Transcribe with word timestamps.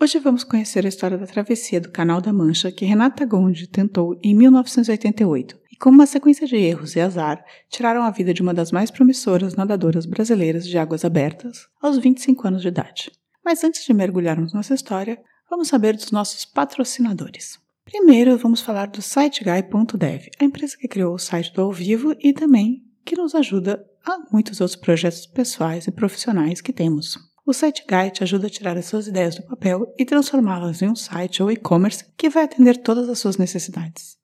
Hoje 0.00 0.20
vamos 0.20 0.44
conhecer 0.44 0.86
a 0.86 0.88
história 0.88 1.18
da 1.18 1.26
travessia 1.26 1.80
do 1.80 1.90
Canal 1.90 2.20
da 2.20 2.32
Mancha 2.32 2.70
que 2.70 2.84
Renata 2.84 3.26
Gondi 3.26 3.66
tentou 3.66 4.16
em 4.22 4.32
1988 4.32 5.58
e, 5.72 5.76
como 5.76 5.96
uma 5.96 6.06
sequência 6.06 6.46
de 6.46 6.54
erros 6.54 6.94
e 6.94 7.00
azar, 7.00 7.44
tiraram 7.68 8.04
a 8.04 8.10
vida 8.12 8.32
de 8.32 8.40
uma 8.40 8.54
das 8.54 8.70
mais 8.70 8.92
promissoras 8.92 9.56
nadadoras 9.56 10.06
brasileiras 10.06 10.68
de 10.68 10.78
águas 10.78 11.04
abertas 11.04 11.66
aos 11.82 11.98
25 11.98 12.46
anos 12.46 12.62
de 12.62 12.68
idade. 12.68 13.10
Mas 13.44 13.64
antes 13.64 13.84
de 13.84 13.92
mergulharmos 13.92 14.54
nessa 14.54 14.72
história, 14.72 15.20
vamos 15.50 15.66
saber 15.66 15.96
dos 15.96 16.12
nossos 16.12 16.44
patrocinadores. 16.44 17.58
Primeiro, 17.84 18.38
vamos 18.38 18.60
falar 18.60 18.86
do 18.86 19.02
SiteGuy.dev, 19.02 20.28
a 20.38 20.44
empresa 20.44 20.76
que 20.76 20.86
criou 20.86 21.12
o 21.12 21.18
site 21.18 21.52
do 21.52 21.62
Ao 21.62 21.72
Vivo 21.72 22.14
e 22.20 22.32
também 22.32 22.84
que 23.04 23.16
nos 23.16 23.34
ajuda 23.34 23.84
a 24.06 24.16
muitos 24.30 24.60
outros 24.60 24.80
projetos 24.80 25.26
pessoais 25.26 25.88
e 25.88 25.90
profissionais 25.90 26.60
que 26.60 26.72
temos. 26.72 27.27
O 27.48 27.54
Site 27.54 27.82
Guide 27.88 28.22
ajuda 28.22 28.46
a 28.46 28.50
tirar 28.50 28.76
as 28.76 28.84
suas 28.84 29.06
ideias 29.06 29.34
do 29.34 29.42
papel 29.42 29.90
e 29.98 30.04
transformá-las 30.04 30.82
em 30.82 30.88
um 30.90 30.94
site 30.94 31.42
ou 31.42 31.50
e-commerce 31.50 32.04
que 32.14 32.28
vai 32.28 32.44
atender 32.44 32.76
todas 32.76 33.08
as 33.08 33.18
suas 33.18 33.38
necessidades. 33.38 34.18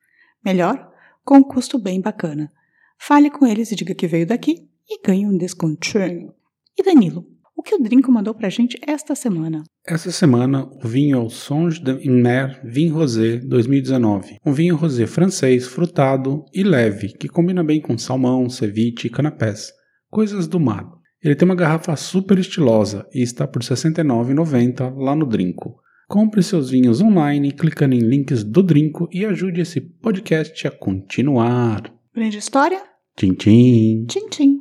Melhor, 0.44 0.92
com 1.24 1.38
um 1.38 1.42
custo 1.42 1.78
bem 1.78 2.02
bacana. 2.02 2.50
Fale 2.98 3.30
com 3.30 3.46
eles 3.46 3.72
e 3.72 3.76
diga 3.76 3.94
que 3.94 4.06
veio 4.06 4.26
daqui 4.26 4.68
e 4.86 5.00
ganhe 5.00 5.24
um 5.24 5.38
descontinho. 5.38 6.34
E 6.78 6.82
Danilo, 6.82 7.26
o 7.56 7.62
que 7.62 7.74
o 7.74 7.78
Drinco 7.78 8.12
mandou 8.12 8.34
pra 8.34 8.50
gente 8.50 8.78
esta 8.86 9.14
semana? 9.14 9.64
Essa 9.86 10.12
semana, 10.12 10.66
o 10.84 10.86
vinho 10.86 11.16
é 11.16 11.20
o 11.22 11.30
Songe 11.30 11.82
de 11.82 12.06
Mer 12.10 12.60
Vin 12.62 12.90
Rosé 12.90 13.38
2019. 13.38 14.36
Um 14.44 14.52
vinho 14.52 14.76
rosé 14.76 15.06
francês, 15.06 15.66
frutado 15.66 16.44
e 16.52 16.62
leve, 16.62 17.14
que 17.14 17.30
combina 17.30 17.64
bem 17.64 17.80
com 17.80 17.96
salmão, 17.96 18.50
ceviche 18.50 19.06
e 19.06 19.10
canapés. 19.10 19.72
Coisas 20.10 20.46
do 20.46 20.60
mar. 20.60 21.02
Ele 21.24 21.34
tem 21.34 21.48
uma 21.48 21.54
garrafa 21.54 21.96
super 21.96 22.38
estilosa 22.38 23.08
e 23.10 23.22
está 23.22 23.48
por 23.48 23.62
R$ 23.62 23.68
69,90 23.68 24.94
lá 24.94 25.16
no 25.16 25.24
Drinco. 25.24 25.80
Compre 26.06 26.42
seus 26.42 26.68
vinhos 26.68 27.00
online 27.00 27.50
clicando 27.50 27.94
em 27.94 28.00
links 28.00 28.44
do 28.44 28.62
Drinco 28.62 29.08
e 29.10 29.24
ajude 29.24 29.62
esse 29.62 29.80
podcast 29.80 30.68
a 30.68 30.70
continuar. 30.70 31.90
Brinde 32.12 32.36
história? 32.36 32.82
Tchim, 33.16 33.32
tchim. 33.32 34.04
Tchim, 34.06 34.28
tchim. 34.28 34.60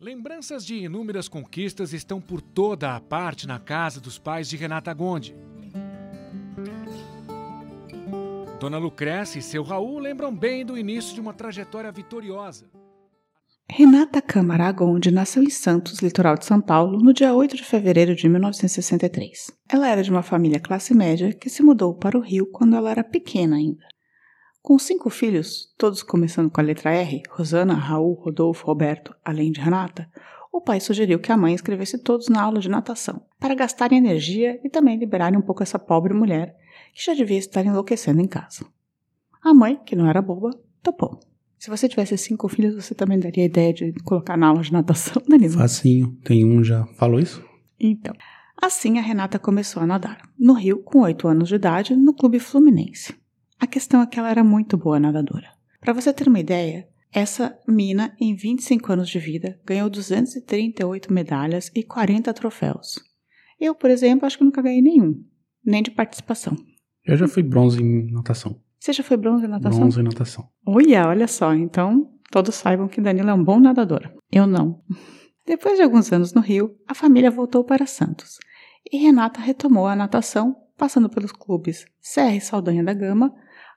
Lembranças 0.00 0.64
de 0.64 0.76
inúmeras 0.76 1.28
conquistas 1.28 1.92
estão 1.92 2.18
por 2.18 2.40
toda 2.40 2.96
a 2.96 3.00
parte 3.00 3.46
na 3.46 3.58
casa 3.58 4.00
dos 4.00 4.18
pais 4.18 4.48
de 4.48 4.56
Renata 4.56 4.94
Gondi. 4.94 5.36
Dona 8.58 8.78
Lucrécia 8.78 9.38
e 9.38 9.42
seu 9.42 9.62
Raul 9.62 9.98
lembram 9.98 10.34
bem 10.34 10.64
do 10.64 10.78
início 10.78 11.14
de 11.14 11.20
uma 11.20 11.34
trajetória 11.34 11.92
vitoriosa. 11.92 12.79
Renata 13.72 14.20
Câmara 14.20 14.72
Gondi 14.72 15.12
nasceu 15.12 15.44
em 15.44 15.48
Santos, 15.48 16.00
litoral 16.00 16.36
de 16.36 16.44
São 16.44 16.60
Paulo, 16.60 16.98
no 16.98 17.14
dia 17.14 17.32
8 17.32 17.54
de 17.54 17.64
fevereiro 17.64 18.16
de 18.16 18.28
1963. 18.28 19.52
Ela 19.68 19.88
era 19.88 20.02
de 20.02 20.10
uma 20.10 20.24
família 20.24 20.58
classe 20.58 20.92
média 20.92 21.32
que 21.32 21.48
se 21.48 21.62
mudou 21.62 21.94
para 21.94 22.18
o 22.18 22.20
Rio 22.20 22.50
quando 22.50 22.74
ela 22.74 22.90
era 22.90 23.04
pequena 23.04 23.54
ainda. 23.54 23.86
Com 24.60 24.76
cinco 24.76 25.08
filhos, 25.08 25.72
todos 25.78 26.02
começando 26.02 26.50
com 26.50 26.60
a 26.60 26.64
letra 26.64 26.90
R, 26.90 27.22
Rosana, 27.30 27.74
Raul, 27.74 28.14
Rodolfo, 28.14 28.66
Roberto, 28.66 29.14
além 29.24 29.52
de 29.52 29.60
Renata, 29.60 30.10
o 30.52 30.60
pai 30.60 30.80
sugeriu 30.80 31.20
que 31.20 31.30
a 31.30 31.36
mãe 31.36 31.54
escrevesse 31.54 31.96
todos 31.96 32.28
na 32.28 32.42
aula 32.42 32.58
de 32.58 32.68
natação, 32.68 33.22
para 33.38 33.54
gastarem 33.54 33.98
energia 33.98 34.60
e 34.64 34.68
também 34.68 34.98
liberarem 34.98 35.38
um 35.38 35.42
pouco 35.42 35.62
essa 35.62 35.78
pobre 35.78 36.12
mulher 36.12 36.56
que 36.92 37.04
já 37.04 37.14
devia 37.14 37.38
estar 37.38 37.64
enlouquecendo 37.64 38.20
em 38.20 38.26
casa. 38.26 38.66
A 39.40 39.54
mãe, 39.54 39.80
que 39.86 39.94
não 39.94 40.08
era 40.08 40.20
boba, 40.20 40.50
topou. 40.82 41.20
Se 41.60 41.68
você 41.68 41.86
tivesse 41.86 42.16
cinco 42.16 42.48
filhos, 42.48 42.74
você 42.74 42.94
também 42.94 43.20
daria 43.20 43.42
a 43.42 43.46
ideia 43.46 43.70
de 43.70 43.92
colocar 44.02 44.34
na 44.34 44.46
aula 44.46 44.62
de 44.62 44.72
natação, 44.72 45.22
Danilo? 45.28 45.58
Facinho. 45.58 46.16
Tem 46.24 46.42
um 46.42 46.64
já. 46.64 46.86
Falou 46.94 47.20
isso? 47.20 47.44
Então. 47.78 48.14
Assim, 48.56 48.98
a 48.98 49.02
Renata 49.02 49.38
começou 49.38 49.82
a 49.82 49.86
nadar. 49.86 50.22
No 50.38 50.54
Rio, 50.54 50.82
com 50.82 51.00
oito 51.00 51.28
anos 51.28 51.50
de 51.50 51.56
idade, 51.56 51.94
no 51.94 52.14
Clube 52.14 52.40
Fluminense. 52.40 53.14
A 53.58 53.66
questão 53.66 54.00
é 54.00 54.06
que 54.06 54.18
ela 54.18 54.30
era 54.30 54.42
muito 54.42 54.78
boa 54.78 54.98
nadadora. 54.98 55.50
Para 55.82 55.92
você 55.92 56.14
ter 56.14 56.28
uma 56.28 56.40
ideia, 56.40 56.88
essa 57.12 57.54
mina, 57.68 58.16
em 58.18 58.34
25 58.34 58.92
anos 58.94 59.10
de 59.10 59.18
vida, 59.18 59.60
ganhou 59.66 59.90
238 59.90 61.12
medalhas 61.12 61.70
e 61.74 61.82
40 61.82 62.32
troféus. 62.32 62.98
Eu, 63.60 63.74
por 63.74 63.90
exemplo, 63.90 64.24
acho 64.24 64.38
que 64.38 64.44
nunca 64.44 64.62
ganhei 64.62 64.80
nenhum, 64.80 65.22
nem 65.62 65.82
de 65.82 65.90
participação. 65.90 66.56
Eu 67.04 67.18
já 67.18 67.28
fui 67.28 67.42
bronze 67.42 67.82
em 67.82 68.10
natação. 68.10 68.58
Você 68.80 68.94
já 68.94 69.04
foi 69.04 69.18
bronze 69.18 69.44
em 69.44 69.48
natação? 69.48 69.80
Bronze 69.80 70.00
em 70.00 70.04
natação. 70.04 70.48
Olha, 70.64 71.06
olha 71.06 71.28
só. 71.28 71.52
Então, 71.52 72.10
todos 72.30 72.54
saibam 72.54 72.88
que 72.88 73.00
Danilo 73.00 73.28
é 73.28 73.34
um 73.34 73.44
bom 73.44 73.60
nadador. 73.60 74.10
Eu 74.32 74.46
não. 74.46 74.82
Depois 75.46 75.76
de 75.76 75.82
alguns 75.82 76.10
anos 76.10 76.32
no 76.32 76.40
Rio, 76.40 76.74
a 76.88 76.94
família 76.94 77.30
voltou 77.30 77.62
para 77.62 77.84
Santos. 77.84 78.38
E 78.90 78.96
Renata 78.96 79.38
retomou 79.38 79.86
a 79.86 79.94
natação, 79.94 80.56
passando 80.78 81.10
pelos 81.10 81.30
clubes 81.30 81.84
Serra 82.00 82.34
e 82.34 82.40
Saldanha 82.40 82.82
da 82.82 82.94
Gama, 82.94 83.34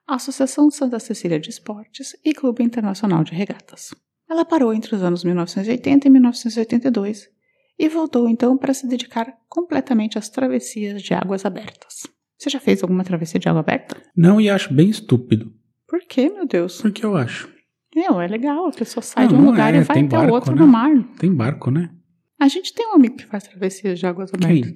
Associação 0.07 0.71
Santa 0.71 0.99
Cecília 0.99 1.39
de 1.39 1.49
Esportes 1.49 2.15
e 2.23 2.33
Clube 2.33 2.63
Internacional 2.63 3.25
de 3.25 3.33
Regatas. 3.33 3.93
Ela 4.29 4.45
parou 4.45 4.73
entre 4.73 4.95
os 4.95 5.03
anos 5.03 5.23
1980 5.25 6.07
e 6.07 6.09
1982 6.09 7.29
e 7.77 7.89
voltou 7.89 8.29
então 8.29 8.57
para 8.57 8.73
se 8.73 8.87
dedicar 8.87 9.37
completamente 9.49 10.17
às 10.17 10.29
travessias 10.29 11.01
de 11.01 11.13
águas 11.13 11.45
abertas. 11.45 12.07
Você 12.43 12.49
já 12.49 12.59
fez 12.59 12.83
alguma 12.83 13.05
travessia 13.05 13.39
de 13.39 13.47
água 13.47 13.61
aberta? 13.61 13.95
Não, 14.13 14.41
e 14.41 14.49
acho 14.49 14.73
bem 14.73 14.89
estúpido. 14.89 15.53
Por 15.87 16.01
que, 16.01 16.29
meu 16.29 16.45
Deus? 16.45 16.81
Porque 16.81 17.05
eu 17.05 17.15
acho. 17.15 17.49
Não, 17.95 18.21
é 18.21 18.27
legal, 18.27 18.67
a 18.67 18.71
pessoa 18.71 19.01
sai 19.01 19.27
Não, 19.27 19.37
de 19.37 19.41
um 19.41 19.45
lugar 19.45 19.73
é, 19.73 19.77
e 19.77 19.81
vai 19.83 19.99
até 19.99 20.07
barco, 20.07 20.33
outro 20.33 20.53
né? 20.53 20.59
no 20.59 20.67
mar. 20.67 20.91
Tem 21.17 21.33
barco, 21.33 21.71
né? 21.71 21.89
A 22.37 22.49
gente 22.49 22.73
tem 22.73 22.85
um 22.85 22.95
amigo 22.95 23.15
que 23.15 23.25
faz 23.25 23.43
travessias 23.43 23.97
de 23.97 24.05
águas 24.05 24.33
abertas. 24.33 24.75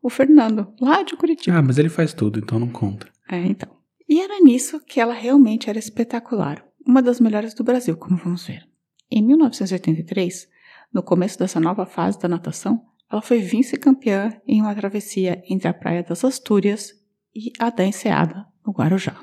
O 0.00 0.08
Fernando, 0.08 0.72
lá 0.80 1.02
de 1.02 1.16
Curitiba. 1.16 1.58
Ah, 1.58 1.62
mas 1.62 1.76
ele 1.76 1.88
faz 1.88 2.14
tudo, 2.14 2.38
então 2.38 2.60
não 2.60 2.68
conta. 2.68 3.08
É, 3.28 3.38
então. 3.38 3.68
E 4.08 4.20
era 4.20 4.38
nisso 4.38 4.78
que 4.86 5.00
ela 5.00 5.12
realmente 5.12 5.68
era 5.68 5.78
espetacular. 5.78 6.64
Uma 6.86 7.02
das 7.02 7.18
melhores 7.18 7.52
do 7.52 7.64
Brasil, 7.64 7.96
como 7.96 8.16
vamos 8.16 8.46
ver. 8.46 8.62
Em 9.10 9.26
1983, 9.26 10.46
no 10.94 11.02
começo 11.02 11.36
dessa 11.36 11.58
nova 11.58 11.84
fase 11.84 12.16
da 12.20 12.28
natação, 12.28 12.80
ela 13.10 13.22
foi 13.22 13.40
vice-campeã 13.40 14.40
em 14.46 14.60
uma 14.60 14.74
travessia 14.76 15.42
entre 15.50 15.66
a 15.66 15.74
Praia 15.74 16.04
das 16.04 16.24
Astúrias 16.24 16.97
e 17.38 17.52
a 17.58 17.70
da 17.70 17.84
Enseada, 17.84 18.46
no 18.66 18.72
Guarujá. 18.72 19.16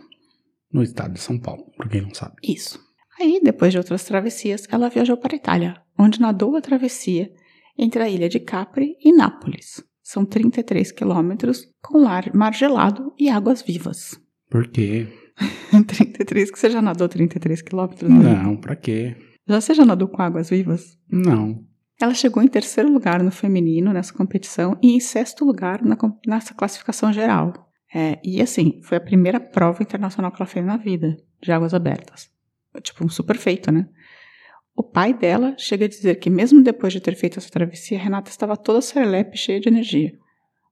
No 0.72 0.82
estado 0.82 1.14
de 1.14 1.20
São 1.20 1.38
Paulo, 1.38 1.66
pra 1.78 1.90
quem 1.90 2.02
não 2.02 2.14
sabe. 2.14 2.36
Isso. 2.44 2.80
Aí, 3.20 3.40
depois 3.44 3.72
de 3.72 3.78
outras 3.78 4.04
travessias, 4.04 4.68
ela 4.72 4.90
viajou 4.90 5.18
para 5.18 5.36
a 5.36 5.38
Itália, 5.38 5.82
onde 5.98 6.20
nadou 6.20 6.56
a 6.56 6.62
travessia 6.62 7.32
entre 7.78 8.02
a 8.02 8.10
ilha 8.10 8.30
de 8.30 8.40
Capri 8.40 8.96
e 9.02 9.14
Nápoles. 9.14 9.84
São 10.02 10.26
33 10.26 10.92
quilômetros 10.92 11.68
com 11.82 12.00
mar 12.34 12.54
gelado 12.54 13.14
e 13.18 13.30
águas 13.30 13.62
vivas. 13.62 14.20
Por 14.50 14.68
quê? 14.68 15.08
33, 15.88 16.52
que 16.52 16.60
você 16.60 16.70
já 16.70 16.82
nadou 16.82 17.10
33 17.10 17.62
quilômetros? 17.62 18.10
né? 18.10 18.44
Não, 18.44 18.56
pra 18.56 18.76
quê? 18.76 19.16
Já 19.48 19.60
você 19.60 19.74
já 19.74 19.86
nadou 19.86 20.08
com 20.08 20.22
águas 20.22 20.50
vivas? 20.50 20.98
Não. 21.10 21.64
Ela 22.02 22.14
chegou 22.14 22.44
em 22.44 22.48
terceiro 22.48 22.92
lugar 22.92 23.24
no 23.24 23.32
feminino 23.32 23.94
nessa 23.94 24.14
competição 24.14 24.78
e 24.82 24.96
em 24.96 25.00
sexto 25.00 25.46
lugar 25.46 25.82
na 25.84 25.98
nessa 26.28 26.54
classificação 26.54 27.14
geral. 27.14 27.54
É, 27.98 28.20
e 28.22 28.42
assim, 28.42 28.82
foi 28.84 28.98
a 28.98 29.02
primeira 29.02 29.40
prova 29.40 29.82
internacional 29.82 30.30
que 30.30 30.42
ela 30.42 30.46
fez 30.46 30.66
na 30.66 30.76
vida, 30.76 31.16
de 31.42 31.50
águas 31.50 31.74
abertas. 31.74 32.30
Tipo, 32.82 33.06
um 33.06 33.08
super 33.08 33.38
feito, 33.38 33.72
né? 33.72 33.88
O 34.76 34.84
pai 34.84 35.14
dela 35.14 35.56
chega 35.58 35.86
a 35.86 35.88
dizer 35.88 36.16
que 36.16 36.30
mesmo 36.30 36.62
depois 36.62 36.92
de 36.92 37.00
ter 37.00 37.16
feito 37.16 37.40
essa 37.40 37.50
travessia, 37.50 37.98
Renata 37.98 38.30
estava 38.30 38.58
toda 38.58 38.82
serelepe, 38.82 39.38
cheia 39.38 39.62
de 39.62 39.70
energia. 39.70 40.12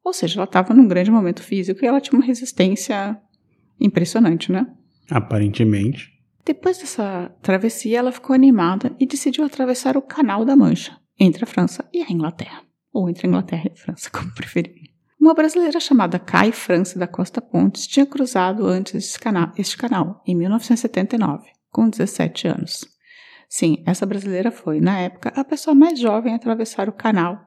Ou 0.03 0.11
seja, 0.11 0.37
ela 0.37 0.43
estava 0.43 0.73
num 0.73 0.85
grande 0.85 1.09
momento 1.09 1.41
físico 1.41 1.81
e 1.81 1.87
ela 1.87 2.01
tinha 2.01 2.19
uma 2.19 2.25
resistência 2.25 3.17
impressionante, 3.79 4.51
né? 4.51 4.67
Aparentemente. 5.09 6.11
Depois 6.43 6.77
dessa 6.77 7.33
travessia, 7.41 7.99
ela 7.99 8.11
ficou 8.11 8.33
animada 8.33 8.93
e 8.99 9.07
decidiu 9.07 9.45
atravessar 9.45 9.95
o 9.95 10.01
Canal 10.01 10.43
da 10.43 10.57
Mancha, 10.57 10.99
entre 11.17 11.45
a 11.45 11.47
França 11.47 11.87
e 11.93 12.01
a 12.03 12.11
Inglaterra. 12.11 12.63
Ou 12.91 13.09
entre 13.09 13.25
a 13.25 13.29
Inglaterra 13.29 13.63
e 13.69 13.71
a 13.71 13.75
França, 13.77 14.09
como 14.11 14.33
preferir. 14.33 14.92
Uma 15.23 15.33
brasileira 15.33 15.79
chamada 15.79 16.19
Kai 16.19 16.51
França 16.51 16.99
da 16.99 17.07
Costa 17.07 17.39
Pontes 17.39 17.87
tinha 17.87 18.05
cruzado 18.05 18.67
antes 18.67 19.17
este 19.57 19.77
canal, 19.77 20.21
em 20.27 20.35
1979, 20.35 21.49
com 21.71 21.89
17 21.89 22.49
anos. 22.49 22.83
Sim, 23.47 23.81
essa 23.85 24.05
brasileira 24.05 24.51
foi, 24.51 24.81
na 24.81 24.99
época, 24.99 25.31
a 25.33 25.45
pessoa 25.45 25.73
mais 25.73 25.97
jovem 25.97 26.33
a 26.33 26.35
atravessar 26.35 26.89
o 26.89 26.91
canal, 26.91 27.39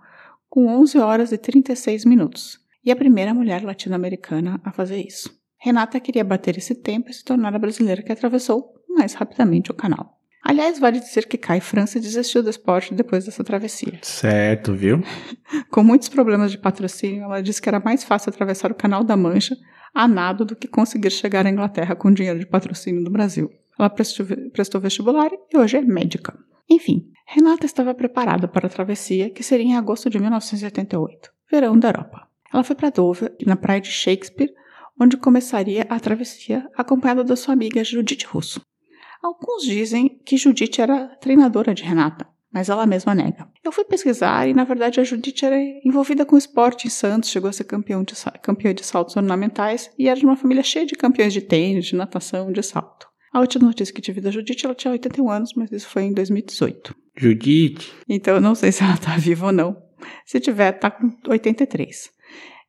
com 0.49 0.67
11 0.69 0.97
horas 0.97 1.33
e 1.33 1.37
36 1.37 2.07
minutos, 2.07 2.59
e 2.83 2.91
a 2.91 2.97
primeira 2.97 3.35
mulher 3.35 3.63
latino-americana 3.63 4.59
a 4.65 4.73
fazer 4.73 5.07
isso. 5.07 5.31
Renata 5.59 6.01
queria 6.01 6.25
bater 6.25 6.57
esse 6.57 6.77
tempo 6.77 7.11
e 7.11 7.13
se 7.13 7.23
tornar 7.23 7.55
a 7.55 7.59
brasileira 7.59 8.03
que 8.03 8.11
atravessou 8.11 8.73
mais 8.89 9.13
rapidamente 9.13 9.71
o 9.71 9.75
canal. 9.75 10.16
Aliás, 10.43 10.79
vale 10.79 11.01
dizer 11.01 11.27
que 11.27 11.37
Kai 11.37 11.61
França 11.61 11.99
desistiu 11.99 12.43
do 12.43 12.51
esporte 12.51 12.95
depois 12.95 13.25
dessa 13.25 13.43
travessia. 13.43 13.99
Certo, 14.03 14.75
viu? 14.75 15.03
Com 15.71 15.83
muitos 15.83 16.09
problemas 16.09 16.53
de 16.53 16.59
patrocínio, 16.59 17.25
ela 17.25 17.43
disse 17.43 17.61
que 17.61 17.69
era 17.69 17.81
mais 17.81 18.05
fácil 18.05 18.31
atravessar 18.31 18.71
o 18.71 18.75
Canal 18.75 19.03
da 19.03 19.17
Mancha 19.17 19.57
a 19.93 20.07
nado 20.07 20.45
do 20.45 20.55
que 20.55 20.69
conseguir 20.69 21.11
chegar 21.11 21.47
à 21.47 21.51
Inglaterra 21.51 21.97
com 21.97 22.13
dinheiro 22.13 22.39
de 22.39 22.47
patrocínio 22.47 23.03
do 23.03 23.11
Brasil. 23.11 23.51
Ela 23.79 23.91
prestou, 23.91 24.81
vestibular 24.81 25.31
e 25.53 25.57
hoje 25.57 25.79
é 25.79 25.81
médica. 25.81 26.39
Enfim, 26.69 27.11
Renata 27.27 27.67
estava 27.67 27.95
preparada 27.95 28.47
para 28.47 28.67
a 28.67 28.71
travessia, 28.71 29.31
que 29.31 29.43
seria 29.43 29.67
em 29.67 29.77
agosto 29.77 30.11
de 30.11 30.19
1988, 30.19 31.31
verão 31.51 31.79
da 31.79 31.89
Europa. 31.89 32.29
Ela 32.53 32.63
foi 32.63 32.77
para 32.77 32.91
Dover, 32.91 33.35
na 33.45 33.57
praia 33.57 33.81
de 33.81 33.91
Shakespeare, 33.91 34.53
onde 34.99 35.17
começaria 35.17 35.87
a 35.89 35.99
travessia 36.01 36.69
acompanhada 36.77 37.25
da 37.25 37.37
sua 37.37 37.55
amiga 37.55 37.85
Judith 37.85 38.27
Russo. 38.27 38.61
Alguns 39.23 39.63
dizem 39.63 40.21
que 40.25 40.37
Judith 40.37 40.79
era 40.79 41.09
treinadora 41.21 41.75
de 41.75 41.83
Renata, 41.83 42.27
mas 42.53 42.69
ela 42.69 42.87
mesma 42.87 43.15
nega. 43.15 43.49
Eu 43.65 43.73
fui 43.73 43.85
pesquisar 43.85 44.49
e, 44.49 44.55
na 44.55 44.65
verdade, 44.65 45.01
a 45.01 45.05
Judith 45.05 45.43
era 45.43 45.57
envolvida 45.85 46.25
com 46.25 46.37
esporte 46.37 46.87
em 46.87 46.91
Santos, 46.91 47.31
chegou 47.31 47.51
a 47.51 47.53
ser 47.53 47.65
campeão 47.65 48.03
de, 48.03 48.15
campeã 48.43 48.75
de 48.75 48.85
saltos 48.85 49.17
ornamentais 49.17 49.91
e 49.99 50.09
era 50.09 50.19
de 50.19 50.25
uma 50.25 50.37
família 50.37 50.63
cheia 50.63 50.87
de 50.87 50.95
campeões 50.95 51.33
de 51.33 51.41
tênis, 51.41 51.87
de 51.87 51.97
natação, 51.97 52.53
de 52.53 52.63
salto. 52.63 53.07
A 53.33 53.41
última 53.41 53.67
notícia 53.67 53.95
que 53.95 54.01
tive 54.01 54.21
da 54.21 54.31
Judith, 54.31 54.65
ela 54.65 54.75
tinha 54.75 54.93
81 54.93 55.31
anos, 55.31 55.53
mas 55.55 55.71
isso 55.71 55.89
foi 55.89 56.05
em 56.05 56.13
2018. 56.15 56.95
Judith. 57.17 57.93
Então 58.09 58.37
eu 58.37 58.41
não 58.41 58.55
sei 58.55 58.73
se 58.73 58.83
ela 58.83 58.97
tá 58.97 59.17
viva 59.17 59.47
ou 59.47 59.53
não. 59.53 59.77
Se 60.25 60.41
tiver, 60.41 60.73
tá 60.73 60.91
com 60.91 61.11
83. 61.29 62.11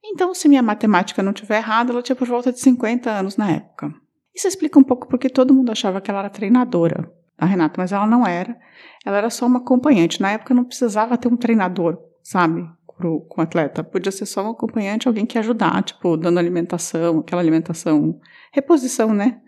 Então, 0.04 0.34
se 0.34 0.48
minha 0.48 0.62
matemática 0.62 1.22
não 1.22 1.32
estiver 1.32 1.58
errada, 1.58 1.92
ela 1.92 2.02
tinha 2.02 2.16
por 2.16 2.28
volta 2.28 2.52
de 2.52 2.60
50 2.60 3.10
anos 3.10 3.36
na 3.38 3.52
época. 3.52 3.94
Isso 4.38 4.48
explica 4.48 4.78
um 4.78 4.84
pouco 4.84 5.08
porque 5.08 5.30
todo 5.30 5.52
mundo 5.52 5.72
achava 5.72 6.00
que 6.00 6.12
ela 6.12 6.20
era 6.20 6.30
treinadora 6.30 7.12
da 7.40 7.48
Renata, 7.48 7.74
mas 7.82 7.92
ela 7.92 8.06
não 8.06 8.26
era. 8.26 8.56
Ela 9.04 9.18
era 9.18 9.32
só 9.32 9.48
uma 9.48 9.58
acompanhante. 9.58 10.22
Na 10.22 10.32
época 10.32 10.54
não 10.54 10.64
precisava 10.64 11.18
ter 11.18 11.28
um 11.28 11.36
treinador, 11.36 11.98
sabe? 12.22 12.64
Pro, 12.96 13.22
com 13.22 13.42
o 13.42 13.44
atleta. 13.44 13.84
Podia 13.84 14.12
ser 14.12 14.28
só 14.28 14.44
um 14.46 14.52
acompanhante, 14.52 15.08
alguém 15.08 15.26
que 15.26 15.40
ajudar, 15.40 15.82
tipo, 15.82 16.16
dando 16.16 16.38
alimentação, 16.38 17.20
aquela 17.20 17.42
alimentação, 17.42 18.20
reposição, 18.52 19.12
né? 19.12 19.42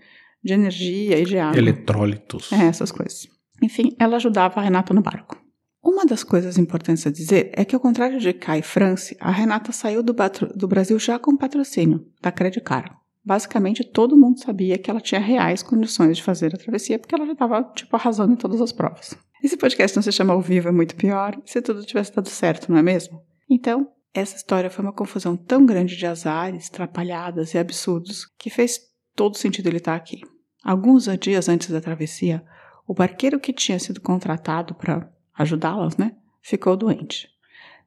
De 0.44 0.53
energia 0.53 1.19
e 1.19 1.25
de 1.25 1.38
água. 1.38 1.59
Eletrólitos. 1.59 2.51
É, 2.51 2.65
essas 2.65 2.91
coisas. 2.91 3.27
Enfim, 3.62 3.95
ela 4.00 4.15
ajudava 4.15 4.59
a 4.59 4.63
Renata 4.63 4.91
no 4.91 5.01
barco. 5.01 5.38
Uma 5.83 6.03
das 6.03 6.24
coisas 6.24 6.57
importantes 6.57 7.06
a 7.06 7.12
dizer 7.12 7.51
é 7.53 7.63
que, 7.63 7.75
ao 7.75 7.81
contrário 7.81 8.19
de 8.19 8.33
Kai 8.33 8.63
France, 8.63 9.15
a 9.19 9.30
Renata 9.30 9.71
saiu 9.71 10.01
do, 10.01 10.15
do 10.56 10.68
Brasil 10.68 10.97
já 10.97 11.19
com 11.19 11.38
patrocínio 11.38 12.07
da 12.21 12.31
Credit 12.31 12.62
Card. 12.62 12.99
Basicamente, 13.24 13.83
todo 13.83 14.18
mundo 14.18 14.39
sabia 14.39 14.77
que 14.77 14.89
ela 14.89 15.01
tinha 15.01 15.19
reais 15.19 15.62
condições 15.62 16.18
de 16.18 16.24
fazer 16.24 16.54
a 16.54 16.57
travessia, 16.57 16.98
porque 16.98 17.13
ela 17.13 17.25
já 17.25 17.33
estava, 17.33 17.63
tipo, 17.75 17.95
arrasando 17.95 18.33
em 18.33 18.38
todas 18.38 18.62
as 18.62 18.71
provas. 18.71 19.16
Esse 19.44 19.57
podcast 19.57 19.95
não 19.95 20.04
se 20.04 20.12
chama 20.12 20.33
ao 20.33 20.42
vivo, 20.42 20.68
é 20.68 20.71
muito 20.71 20.95
pior, 20.95 21.39
se 21.45 21.62
tudo 21.62 21.86
tivesse 21.86 22.13
dado 22.13 22.30
certo, 22.30 22.71
não 22.71 22.77
é 22.77 22.83
mesmo? 22.83 23.21
Então, 23.50 23.88
essa 24.13 24.36
história 24.36 24.69
foi 24.69 24.83
uma 24.83 24.94
confusão 24.94 25.38
tão 25.38 25.66
grande 25.66 25.95
de 25.95 26.06
azares, 26.06 26.69
trapalhadas 26.69 27.54
e 27.54 27.57
absurdos 27.57 28.25
que 28.38 28.50
fez 28.50 28.80
todo 29.16 29.38
sentido 29.38 29.68
ele 29.68 29.77
estar 29.77 29.95
aqui. 29.95 30.22
Alguns 30.63 31.06
dias 31.19 31.48
antes 31.48 31.69
da 31.69 31.80
travessia, 31.80 32.44
o 32.88 32.94
barqueiro 32.94 33.39
que 33.39 33.54
tinha 33.54 33.80
sido 33.80 34.01
contratado 34.01 34.74
para 34.74 35.10
ajudá-las, 35.38 35.95
né, 35.95 36.15
ficou 36.42 36.75
doente. 36.75 37.30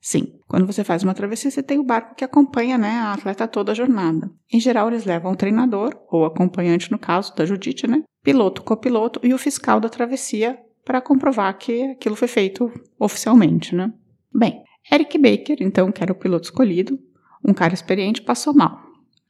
Sim, 0.04 0.40
quando 0.48 0.66
você 0.66 0.82
faz 0.82 1.04
uma 1.04 1.14
travessia, 1.14 1.48
você 1.48 1.62
tem 1.62 1.78
o 1.78 1.84
barco 1.84 2.16
que 2.16 2.24
acompanha 2.24 2.76
né, 2.76 2.90
a 2.90 3.12
atleta 3.12 3.46
toda 3.46 3.70
a 3.70 3.74
jornada. 3.74 4.28
Em 4.52 4.58
geral, 4.58 4.88
eles 4.88 5.04
levam 5.04 5.30
um 5.30 5.36
treinador, 5.36 5.96
ou 6.10 6.24
acompanhante 6.24 6.90
no 6.90 6.98
caso 6.98 7.32
da 7.36 7.46
Judite, 7.46 7.86
né? 7.86 8.02
Piloto, 8.20 8.62
copiloto 8.62 9.20
e 9.22 9.32
o 9.32 9.38
fiscal 9.38 9.78
da 9.78 9.88
travessia 9.88 10.58
para 10.84 11.00
comprovar 11.00 11.56
que 11.56 11.84
aquilo 11.92 12.16
foi 12.16 12.26
feito 12.26 12.68
oficialmente, 12.98 13.76
né? 13.76 13.92
Bem, 14.34 14.64
Eric 14.92 15.16
Baker, 15.18 15.58
então, 15.60 15.92
que 15.92 16.02
era 16.02 16.10
o 16.10 16.16
piloto 16.16 16.46
escolhido, 16.46 16.98
um 17.46 17.54
cara 17.54 17.72
experiente, 17.72 18.22
passou 18.22 18.52
mal. 18.52 18.80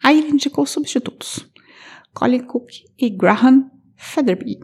Aí 0.03 0.21
ele 0.21 0.31
indicou 0.31 0.65
substitutos: 0.65 1.47
Colin 2.15 2.45
Cook 2.45 2.71
e 2.99 3.11
Graham 3.11 3.71
Featherby, 3.95 4.59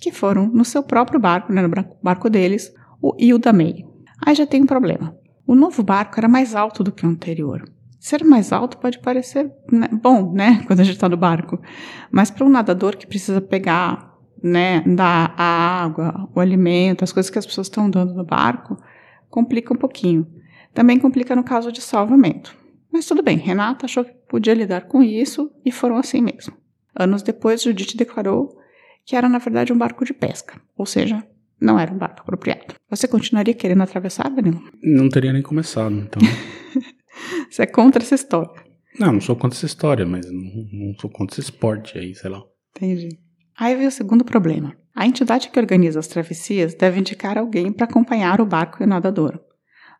que 0.00 0.12
foram 0.12 0.46
no 0.46 0.64
seu 0.64 0.84
próprio 0.84 1.18
barco, 1.18 1.52
né, 1.52 1.60
no 1.60 1.68
barco 2.00 2.30
deles, 2.30 2.72
o 3.02 3.16
Hilda 3.18 3.52
May. 3.52 3.84
Aí 4.24 4.36
já 4.36 4.46
tem 4.46 4.62
um 4.62 4.66
problema. 4.66 5.18
O 5.50 5.54
novo 5.56 5.82
barco 5.82 6.14
era 6.20 6.28
mais 6.28 6.54
alto 6.54 6.84
do 6.84 6.92
que 6.92 7.04
o 7.04 7.08
anterior. 7.08 7.68
Ser 7.98 8.22
mais 8.22 8.52
alto 8.52 8.78
pode 8.78 9.00
parecer 9.00 9.50
né, 9.68 9.88
bom, 9.90 10.32
né, 10.32 10.62
quando 10.64 10.78
a 10.78 10.84
gente 10.84 10.94
está 10.94 11.08
no 11.08 11.16
barco, 11.16 11.60
mas 12.08 12.30
para 12.30 12.46
um 12.46 12.48
nadador 12.48 12.96
que 12.96 13.04
precisa 13.04 13.40
pegar, 13.40 14.16
né, 14.40 14.80
dar 14.86 15.34
a 15.36 15.82
água, 15.82 16.30
o 16.32 16.38
alimento, 16.38 17.02
as 17.02 17.12
coisas 17.12 17.28
que 17.28 17.38
as 17.40 17.44
pessoas 17.44 17.66
estão 17.66 17.90
dando 17.90 18.14
no 18.14 18.22
barco, 18.22 18.80
complica 19.28 19.74
um 19.74 19.76
pouquinho. 19.76 20.24
Também 20.72 21.00
complica 21.00 21.34
no 21.34 21.42
caso 21.42 21.72
de 21.72 21.80
salvamento. 21.80 22.56
Mas 22.92 23.06
tudo 23.06 23.20
bem, 23.20 23.36
Renata 23.36 23.86
achou 23.86 24.04
que 24.04 24.14
podia 24.28 24.54
lidar 24.54 24.82
com 24.82 25.02
isso 25.02 25.50
e 25.64 25.72
foram 25.72 25.96
assim 25.96 26.22
mesmo. 26.22 26.54
Anos 26.94 27.24
depois, 27.24 27.60
Judith 27.60 27.96
declarou 27.96 28.56
que 29.04 29.16
era 29.16 29.28
na 29.28 29.38
verdade 29.38 29.72
um 29.72 29.78
barco 29.78 30.04
de 30.04 30.14
pesca, 30.14 30.60
ou 30.78 30.86
seja, 30.86 31.26
não 31.60 31.78
era 31.78 31.92
um 31.92 31.98
barco 31.98 32.20
apropriado. 32.20 32.74
Você 32.88 33.06
continuaria 33.06 33.54
querendo 33.54 33.82
atravessar, 33.82 34.30
Danilo? 34.30 34.62
Não 34.82 35.08
teria 35.08 35.32
nem 35.32 35.42
começado, 35.42 35.94
então. 35.94 36.22
Você 37.50 37.62
é 37.62 37.66
contra 37.66 38.02
essa 38.02 38.14
história? 38.14 38.54
Não, 38.98 39.12
não 39.12 39.20
sou 39.20 39.36
contra 39.36 39.56
essa 39.56 39.66
história, 39.66 40.06
mas 40.06 40.26
não, 40.30 40.42
não 40.72 40.94
sou 40.98 41.10
contra 41.10 41.34
esse 41.34 41.42
esporte 41.42 41.98
aí, 41.98 42.14
sei 42.14 42.30
lá. 42.30 42.42
Entendi. 42.76 43.18
Aí 43.58 43.76
vem 43.76 43.86
o 43.86 43.90
segundo 43.90 44.24
problema. 44.24 44.76
A 44.94 45.06
entidade 45.06 45.50
que 45.50 45.58
organiza 45.58 45.98
as 45.98 46.06
travessias 46.06 46.74
deve 46.74 46.98
indicar 46.98 47.38
alguém 47.38 47.72
para 47.72 47.84
acompanhar 47.84 48.40
o 48.40 48.46
barco 48.46 48.82
e 48.82 48.86
o 48.86 48.88
nadador. 48.88 49.40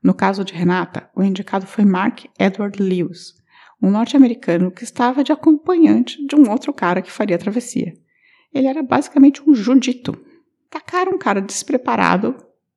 No 0.03 0.15
caso 0.15 0.45
de 0.45 0.55
Renata, 0.55 1.11
o 1.15 1.23
indicado 1.23 1.67
foi 1.67 1.85
Mark 1.85 2.25
Edward 2.39 2.83
Lewis, 2.83 3.35
um 3.83 3.91
norte-americano 3.91 4.71
que 4.71 4.85
estava 4.85 5.23
de 5.23 5.33
acompanhante 5.33 6.25
de 6.27 6.35
um 6.35 6.51
outro 6.51 6.73
cara 6.73 7.03
que 7.03 7.13
faria 7.13 7.37
a 7.37 7.39
travessia. 7.39 7.93
Ele 8.53 8.67
era 8.67 8.83
basicamente 8.83 9.43
um 9.47 9.55
judito, 9.55 10.19
tacaram 10.71 11.13
um 11.13 11.19
cara 11.19 11.41
despreparado 11.41 12.37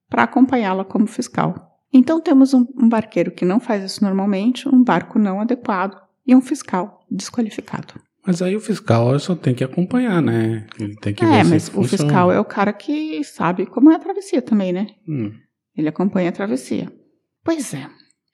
para 0.10 0.24
acompanhá-la 0.24 0.84
como 0.84 1.08
fiscal. 1.08 1.80
Então 1.94 2.20
temos 2.20 2.54
um, 2.54 2.66
um 2.76 2.90
barqueiro 2.90 3.32
que 3.32 3.46
não 3.46 3.60
faz 3.60 3.84
isso 3.84 4.04
normalmente, 4.04 4.68
um 4.68 4.84
barco 4.84 5.20
não 5.20 5.40
adequado 5.40 6.02
e 6.26 6.36
um 6.36 6.42
fiscal 6.42 7.00
desqualificado. 7.10 7.94
Mas 8.26 8.42
aí 8.42 8.56
o 8.56 8.60
fiscal 8.60 9.18
só 9.20 9.36
tem 9.36 9.54
que 9.54 9.64
acompanhar, 9.64 10.22
né? 10.22 10.66
Ele 10.80 10.96
tem 10.96 11.14
que 11.14 11.24
é, 11.24 11.44
ver 11.44 11.50
mas 11.50 11.64
se 11.64 11.78
o 11.78 11.84
fiscal 11.84 12.32
é 12.32 12.40
o 12.40 12.46
cara 12.46 12.72
que 12.72 13.24
sabe 13.24 13.66
como 13.66 13.92
é 13.92 13.96
a 13.96 14.00
travessia 14.00 14.42
também, 14.42 14.72
né? 14.72 14.88
Hum. 15.08 15.34
Ele 15.76 15.90
acompanha 15.90 16.30
a 16.30 16.34
travessia. 16.34 16.92
Pois 17.44 17.74
é, 17.74 17.86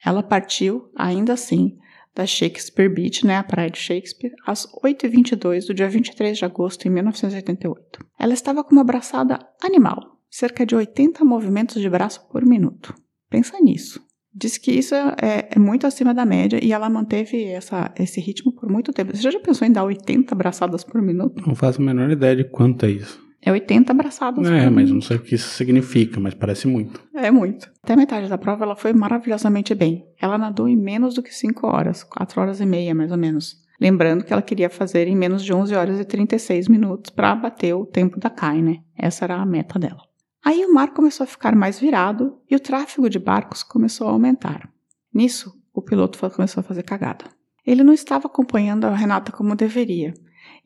ela 0.04 0.22
partiu, 0.22 0.90
ainda 0.96 1.32
assim, 1.32 1.76
da 2.20 2.26
Shakespeare 2.26 2.92
Beach, 2.92 3.26
né, 3.26 3.38
a 3.38 3.42
praia 3.42 3.70
de 3.70 3.78
Shakespeare, 3.78 4.34
às 4.46 4.66
8h22 4.84 5.66
do 5.66 5.74
dia 5.74 5.88
23 5.88 6.36
de 6.36 6.44
agosto 6.44 6.82
de 6.82 6.90
1988. 6.90 7.98
Ela 8.18 8.34
estava 8.34 8.62
com 8.62 8.72
uma 8.72 8.84
braçada 8.84 9.38
animal, 9.62 10.18
cerca 10.28 10.66
de 10.66 10.76
80 10.76 11.24
movimentos 11.24 11.80
de 11.80 11.88
braço 11.88 12.28
por 12.30 12.44
minuto. 12.44 12.94
Pensa 13.30 13.58
nisso. 13.58 14.04
Diz 14.34 14.58
que 14.58 14.70
isso 14.70 14.94
é, 14.94 15.48
é, 15.50 15.58
muito 15.58 15.86
acima 15.86 16.12
da 16.12 16.26
média 16.26 16.60
e 16.62 16.72
ela 16.72 16.90
manteve 16.90 17.42
essa, 17.44 17.92
esse 17.98 18.20
ritmo 18.20 18.52
por 18.52 18.70
muito 18.70 18.92
tempo. 18.92 19.16
Você 19.16 19.30
já 19.30 19.40
pensou 19.40 19.66
em 19.66 19.72
dar 19.72 19.84
80 19.84 20.34
braçadas 20.34 20.84
por 20.84 21.00
minuto? 21.00 21.42
Não 21.46 21.54
faço 21.54 21.80
a 21.80 21.84
menor 21.84 22.10
ideia 22.10 22.36
de 22.36 22.44
quanto 22.44 22.84
é 22.84 22.90
isso. 22.90 23.18
É 23.42 23.50
80 23.50 23.94
braçadas 23.94 24.46
É, 24.46 24.64
por 24.64 24.70
mas 24.70 24.90
não 24.90 25.00
sei 25.00 25.16
o 25.16 25.20
que 25.20 25.34
isso 25.34 25.48
significa, 25.48 26.20
mas 26.20 26.34
parece 26.34 26.68
muito. 26.68 27.00
É 27.14 27.30
muito. 27.30 27.70
Até 27.82 27.96
metade 27.96 28.28
da 28.28 28.36
prova 28.36 28.64
ela 28.64 28.76
foi 28.76 28.92
maravilhosamente 28.92 29.74
bem. 29.74 30.04
Ela 30.20 30.36
nadou 30.36 30.68
em 30.68 30.76
menos 30.76 31.14
do 31.14 31.22
que 31.22 31.34
5 31.34 31.66
horas, 31.66 32.04
4 32.04 32.40
horas 32.40 32.60
e 32.60 32.66
meia 32.66 32.94
mais 32.94 33.10
ou 33.10 33.16
menos. 33.16 33.56
Lembrando 33.80 34.24
que 34.24 34.32
ela 34.32 34.42
queria 34.42 34.68
fazer 34.68 35.08
em 35.08 35.16
menos 35.16 35.42
de 35.42 35.54
11 35.54 35.74
horas 35.74 35.98
e 35.98 36.04
36 36.04 36.68
minutos 36.68 37.10
para 37.10 37.34
bater 37.34 37.74
o 37.74 37.86
tempo 37.86 38.20
da 38.20 38.28
Kai, 38.28 38.60
né? 38.60 38.78
Essa 38.94 39.24
era 39.24 39.36
a 39.36 39.46
meta 39.46 39.78
dela. 39.78 40.02
Aí 40.44 40.64
o 40.66 40.74
mar 40.74 40.92
começou 40.92 41.24
a 41.24 41.26
ficar 41.26 41.54
mais 41.56 41.80
virado 41.80 42.38
e 42.50 42.54
o 42.54 42.60
tráfego 42.60 43.08
de 43.08 43.18
barcos 43.18 43.62
começou 43.62 44.08
a 44.08 44.10
aumentar. 44.10 44.68
Nisso, 45.12 45.54
o 45.72 45.80
piloto 45.80 46.18
começou 46.30 46.60
a 46.60 46.64
fazer 46.64 46.82
cagada. 46.82 47.24
Ele 47.66 47.82
não 47.82 47.92
estava 47.92 48.26
acompanhando 48.26 48.84
a 48.84 48.94
Renata 48.94 49.32
como 49.32 49.54
deveria. 49.54 50.12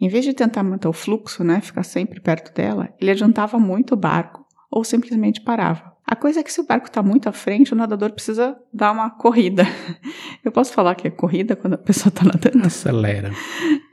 Em 0.00 0.08
vez 0.08 0.24
de 0.24 0.32
tentar 0.32 0.62
manter 0.62 0.88
o 0.88 0.92
fluxo, 0.92 1.44
né, 1.44 1.60
ficar 1.60 1.82
sempre 1.82 2.20
perto 2.20 2.54
dela, 2.54 2.92
ele 3.00 3.10
adiantava 3.10 3.58
muito 3.58 3.94
o 3.94 3.96
barco 3.96 4.44
ou 4.70 4.82
simplesmente 4.84 5.40
parava. 5.40 5.94
A 6.06 6.14
coisa 6.14 6.40
é 6.40 6.42
que 6.42 6.52
se 6.52 6.60
o 6.60 6.66
barco 6.66 6.86
está 6.86 7.02
muito 7.02 7.28
à 7.28 7.32
frente, 7.32 7.72
o 7.72 7.76
nadador 7.76 8.12
precisa 8.12 8.56
dar 8.72 8.92
uma 8.92 9.08
corrida. 9.08 9.64
Eu 10.44 10.52
posso 10.52 10.72
falar 10.72 10.94
que 10.94 11.08
é 11.08 11.10
corrida 11.10 11.56
quando 11.56 11.74
a 11.74 11.78
pessoa 11.78 12.08
está 12.08 12.24
nadando? 12.24 12.66
Acelera. 12.66 13.30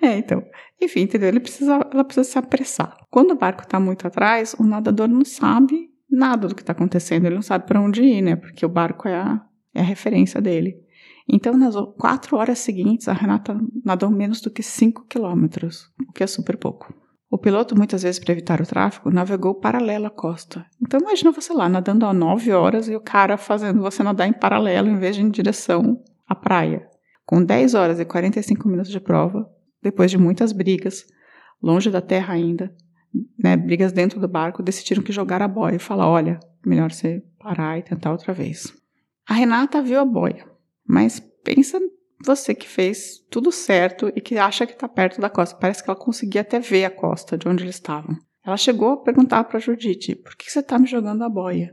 É, 0.02 0.18
então. 0.18 0.44
Enfim, 0.82 1.02
entendeu? 1.02 1.30
Ele 1.30 1.40
precisa, 1.40 1.80
ela 1.94 2.04
precisa 2.04 2.30
se 2.30 2.38
apressar. 2.38 2.98
Quando 3.10 3.32
o 3.32 3.38
barco 3.38 3.64
está 3.64 3.80
muito 3.80 4.06
atrás, 4.06 4.54
o 4.60 4.64
nadador 4.64 5.08
não 5.08 5.24
sabe 5.24 5.90
nada 6.10 6.50
do 6.50 6.56
que 6.56 6.62
está 6.62 6.74
acontecendo. 6.74 7.26
Ele 7.26 7.36
não 7.36 7.42
sabe 7.42 7.66
para 7.66 7.80
onde 7.80 8.04
ir, 8.04 8.22
né? 8.22 8.36
Porque 8.36 8.66
o 8.66 8.70
barco 8.70 9.08
é 9.08 9.16
a, 9.16 9.42
é 9.74 9.80
a 9.80 9.84
referência 9.84 10.42
dele. 10.42 10.76
Então, 11.34 11.56
nas 11.56 11.76
quatro 11.98 12.36
horas 12.36 12.60
seguintes, 12.60 13.08
a 13.08 13.14
Renata 13.14 13.58
nadou 13.86 14.12
menos 14.12 14.42
do 14.42 14.52
que 14.52 14.62
5 14.62 15.06
quilômetros, 15.08 15.90
o 16.06 16.12
que 16.12 16.24
é 16.24 16.28
super 16.28 16.58
pouco. 16.58 16.94
O 17.30 17.38
piloto, 17.38 17.74
muitas 17.74 18.04
vezes 18.04 18.20
para 18.20 18.34
evitar 18.34 18.60
o 18.60 18.66
tráfego, 18.66 19.10
navegou 19.10 19.56
paralelo 19.56 20.08
à 20.08 20.10
costa. 20.10 20.66
Então, 20.82 21.00
imagina 21.00 21.32
você 21.32 21.54
lá 21.54 21.70
nadando 21.70 22.06
a 22.06 22.14
9 22.14 22.52
horas 22.52 22.90
e 22.90 22.96
o 22.98 23.00
cara 23.00 23.38
fazendo 23.38 23.82
você 23.82 24.04
nadar 24.04 24.28
em 24.28 24.34
paralelo 24.34 24.90
em 24.90 24.98
vez 24.98 25.16
de 25.16 25.22
em 25.22 25.30
direção 25.30 26.04
à 26.28 26.36
praia. 26.36 26.86
Com 27.26 27.42
10 27.42 27.76
horas 27.76 27.98
e 28.02 28.04
45 28.04 28.68
minutos 28.68 28.92
de 28.92 29.00
prova, 29.00 29.50
depois 29.82 30.12
de 30.12 30.18
muitas 30.18 30.52
brigas, 30.52 31.06
longe 31.64 31.90
da 31.90 32.02
terra 32.02 32.34
ainda, 32.34 32.76
né, 33.42 33.56
brigas 33.56 33.94
dentro 33.94 34.20
do 34.20 34.28
barco, 34.28 34.62
decidiram 34.62 35.02
que 35.02 35.14
jogar 35.14 35.42
a 35.42 35.48
boia 35.48 35.78
e 35.78 35.80
falar: 35.80 36.10
olha, 36.10 36.42
melhor 36.66 36.92
você 36.92 37.24
parar 37.40 37.78
e 37.78 37.84
tentar 37.84 38.12
outra 38.12 38.34
vez. 38.34 38.74
A 39.26 39.34
Renata 39.34 39.82
viu 39.82 39.98
a 39.98 40.06
boia, 40.06 40.51
mas 40.92 41.22
pensa 41.42 41.80
você 42.22 42.54
que 42.54 42.68
fez 42.68 43.26
tudo 43.30 43.50
certo 43.50 44.12
e 44.14 44.20
que 44.20 44.38
acha 44.38 44.68
que 44.68 44.74
está 44.74 44.90
perto 44.90 45.22
da 45.22 45.30
costa. 45.30 45.58
Parece 45.58 45.82
que 45.82 45.90
ela 45.90 45.98
conseguia 45.98 46.42
até 46.42 46.60
ver 46.60 46.84
a 46.84 46.90
costa 46.90 47.38
de 47.38 47.48
onde 47.48 47.64
eles 47.64 47.76
estavam. 47.76 48.18
Ela 48.46 48.58
chegou 48.58 48.90
a 48.90 48.98
perguntar 48.98 49.46
para 49.46 49.58
Judite: 49.58 50.16
por 50.16 50.36
que 50.36 50.52
você 50.52 50.60
está 50.60 50.78
me 50.78 50.86
jogando 50.86 51.24
a 51.24 51.30
boia? 51.30 51.72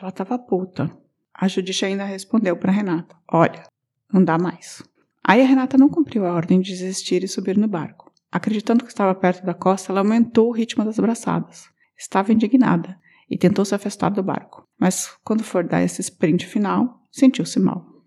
Ela 0.00 0.08
estava 0.08 0.38
puta. 0.38 0.90
A 1.34 1.46
Judite 1.46 1.84
ainda 1.84 2.04
respondeu 2.04 2.56
para 2.56 2.72
Renata: 2.72 3.14
olha, 3.30 3.64
não 4.10 4.24
dá 4.24 4.38
mais. 4.38 4.82
Aí 5.22 5.42
a 5.42 5.46
Renata 5.46 5.76
não 5.76 5.90
cumpriu 5.90 6.24
a 6.24 6.32
ordem 6.32 6.58
de 6.58 6.70
desistir 6.70 7.22
e 7.22 7.28
subir 7.28 7.58
no 7.58 7.68
barco. 7.68 8.10
Acreditando 8.32 8.82
que 8.82 8.90
estava 8.90 9.14
perto 9.14 9.44
da 9.44 9.52
costa, 9.52 9.92
ela 9.92 10.00
aumentou 10.00 10.48
o 10.48 10.52
ritmo 10.52 10.86
das 10.86 10.98
braçadas. 10.98 11.68
Estava 11.98 12.32
indignada 12.32 12.98
e 13.28 13.36
tentou 13.36 13.66
se 13.66 13.74
afastar 13.74 14.08
do 14.08 14.22
barco. 14.22 14.66
Mas 14.80 15.14
quando 15.22 15.44
for 15.44 15.64
dar 15.64 15.82
esse 15.82 16.00
sprint 16.00 16.46
final, 16.46 17.02
sentiu-se 17.12 17.60
mal. 17.60 17.97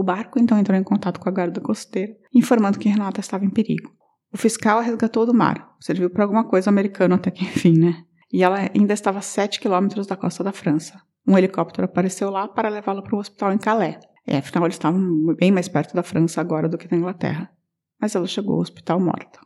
O 0.00 0.02
barco 0.02 0.38
então 0.38 0.58
entrou 0.58 0.78
em 0.78 0.82
contato 0.82 1.20
com 1.20 1.28
a 1.28 1.32
guarda 1.32 1.60
costeira, 1.60 2.16
informando 2.34 2.78
que 2.78 2.88
Renata 2.88 3.20
estava 3.20 3.44
em 3.44 3.50
perigo. 3.50 3.92
O 4.32 4.38
fiscal 4.38 4.78
a 4.78 4.80
resgatou 4.80 5.26
do 5.26 5.34
mar, 5.34 5.76
serviu 5.78 6.08
para 6.08 6.24
alguma 6.24 6.42
coisa 6.42 6.70
americano 6.70 7.16
até 7.16 7.30
que 7.30 7.44
enfim, 7.44 7.78
né? 7.78 8.02
E 8.32 8.42
ela 8.42 8.70
ainda 8.74 8.94
estava 8.94 9.18
a 9.18 9.20
7 9.20 9.60
quilômetros 9.60 10.06
da 10.06 10.16
costa 10.16 10.42
da 10.42 10.52
França. 10.52 10.98
Um 11.28 11.36
helicóptero 11.36 11.84
apareceu 11.84 12.30
lá 12.30 12.48
para 12.48 12.70
levá-la 12.70 13.02
para 13.02 13.14
um 13.14 13.18
hospital 13.18 13.52
em 13.52 13.58
Calais. 13.58 13.98
É, 14.26 14.38
afinal, 14.38 14.64
eles 14.64 14.76
estavam 14.76 15.34
bem 15.38 15.52
mais 15.52 15.68
perto 15.68 15.94
da 15.94 16.02
França 16.02 16.40
agora 16.40 16.66
do 16.66 16.78
que 16.78 16.88
da 16.88 16.96
Inglaterra. 16.96 17.50
Mas 18.00 18.14
ela 18.14 18.26
chegou 18.26 18.54
ao 18.54 18.60
hospital 18.60 18.98
morta. 18.98 19.38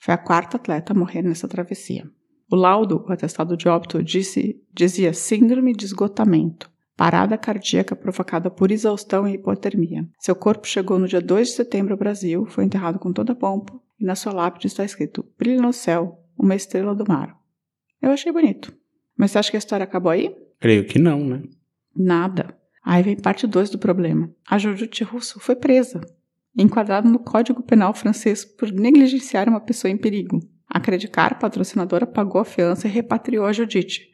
Foi 0.00 0.14
a 0.14 0.18
quarta 0.18 0.56
atleta 0.56 0.92
a 0.92 0.96
morrer 0.96 1.22
nessa 1.22 1.48
travessia. 1.48 2.04
O 2.48 2.54
laudo, 2.54 3.04
o 3.08 3.12
atestado 3.12 3.56
de 3.56 3.68
óbito, 3.68 4.04
disse, 4.04 4.54
dizia 4.72 5.12
síndrome 5.12 5.74
de 5.74 5.84
esgotamento, 5.84 6.70
parada 7.00 7.38
cardíaca 7.38 7.96
provocada 7.96 8.50
por 8.50 8.70
exaustão 8.70 9.26
e 9.26 9.32
hipotermia. 9.32 10.06
Seu 10.18 10.36
corpo 10.36 10.66
chegou 10.66 10.98
no 10.98 11.08
dia 11.08 11.22
2 11.22 11.48
de 11.48 11.54
setembro 11.54 11.94
ao 11.94 11.98
Brasil, 11.98 12.44
foi 12.44 12.62
enterrado 12.62 12.98
com 12.98 13.10
toda 13.10 13.32
a 13.32 13.34
pompa, 13.34 13.72
e 13.98 14.04
na 14.04 14.14
sua 14.14 14.34
lápide 14.34 14.66
está 14.66 14.84
escrito: 14.84 15.24
Brilha 15.38 15.62
no 15.62 15.72
céu, 15.72 16.22
uma 16.38 16.54
estrela 16.54 16.94
do 16.94 17.08
mar. 17.08 17.34
Eu 18.02 18.10
achei 18.10 18.30
bonito. 18.30 18.70
Mas 19.16 19.30
você 19.30 19.38
acha 19.38 19.50
que 19.50 19.56
a 19.56 19.58
história 19.58 19.84
acabou 19.84 20.12
aí? 20.12 20.36
Creio 20.60 20.84
que 20.84 20.98
não, 20.98 21.24
né? 21.24 21.42
Nada. 21.96 22.54
Aí 22.84 23.02
vem 23.02 23.16
parte 23.16 23.46
2 23.46 23.70
do 23.70 23.78
problema. 23.78 24.30
A 24.46 24.58
Jujute 24.58 25.02
Russo 25.02 25.40
foi 25.40 25.56
presa, 25.56 26.02
enquadrada 26.54 27.08
no 27.08 27.20
Código 27.20 27.62
Penal 27.62 27.94
francês 27.94 28.44
por 28.44 28.70
negligenciar 28.70 29.48
uma 29.48 29.60
pessoa 29.60 29.90
em 29.90 29.96
perigo. 29.96 30.38
A 30.68 30.78
Credicar, 30.78 31.38
patrocinadora, 31.38 32.06
pagou 32.06 32.42
a 32.42 32.44
fiança 32.44 32.86
e 32.86 32.90
repatriou 32.90 33.46
a 33.46 33.54
Judite. 33.54 34.09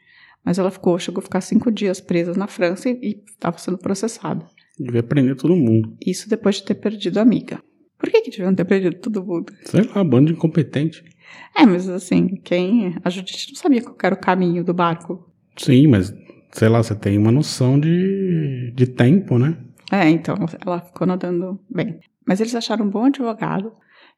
Mas 0.46 0.60
ela 0.60 0.70
ficou, 0.70 0.96
chegou 0.96 1.18
a 1.18 1.22
ficar 1.22 1.40
cinco 1.40 1.72
dias 1.72 2.00
presa 2.00 2.32
na 2.34 2.46
França 2.46 2.88
e 2.88 3.20
estava 3.26 3.58
sendo 3.58 3.76
processada. 3.76 4.46
Devia 4.78 5.02
prender 5.02 5.34
todo 5.34 5.56
mundo. 5.56 5.96
Isso 6.06 6.28
depois 6.28 6.56
de 6.56 6.64
ter 6.64 6.76
perdido 6.76 7.18
a 7.18 7.22
amiga. 7.22 7.60
Por 7.98 8.08
que, 8.08 8.20
que 8.20 8.30
deviam 8.30 8.54
ter 8.54 8.64
perdido 8.64 8.96
todo 9.00 9.24
mundo? 9.24 9.52
Sei 9.64 9.82
lá, 9.82 10.04
bando 10.04 10.26
de 10.26 10.34
incompetente. 10.34 11.02
É, 11.56 11.66
mas 11.66 11.88
assim, 11.88 12.28
quem. 12.44 12.94
A 13.02 13.10
Judite 13.10 13.48
não 13.48 13.56
sabia 13.56 13.82
qual 13.82 13.96
era 14.00 14.14
o 14.14 14.20
caminho 14.20 14.62
do 14.62 14.72
barco. 14.72 15.28
Sim, 15.56 15.88
mas 15.88 16.14
sei 16.52 16.68
lá, 16.68 16.80
você 16.80 16.94
tem 16.94 17.18
uma 17.18 17.32
noção 17.32 17.80
de, 17.80 18.72
de 18.72 18.86
tempo, 18.86 19.38
né? 19.38 19.58
É, 19.90 20.08
então, 20.08 20.36
ela 20.64 20.80
ficou 20.80 21.08
nadando 21.08 21.58
bem. 21.68 21.98
Mas 22.24 22.40
eles 22.40 22.54
acharam 22.54 22.86
um 22.86 22.90
bom 22.90 23.04
advogado 23.04 23.72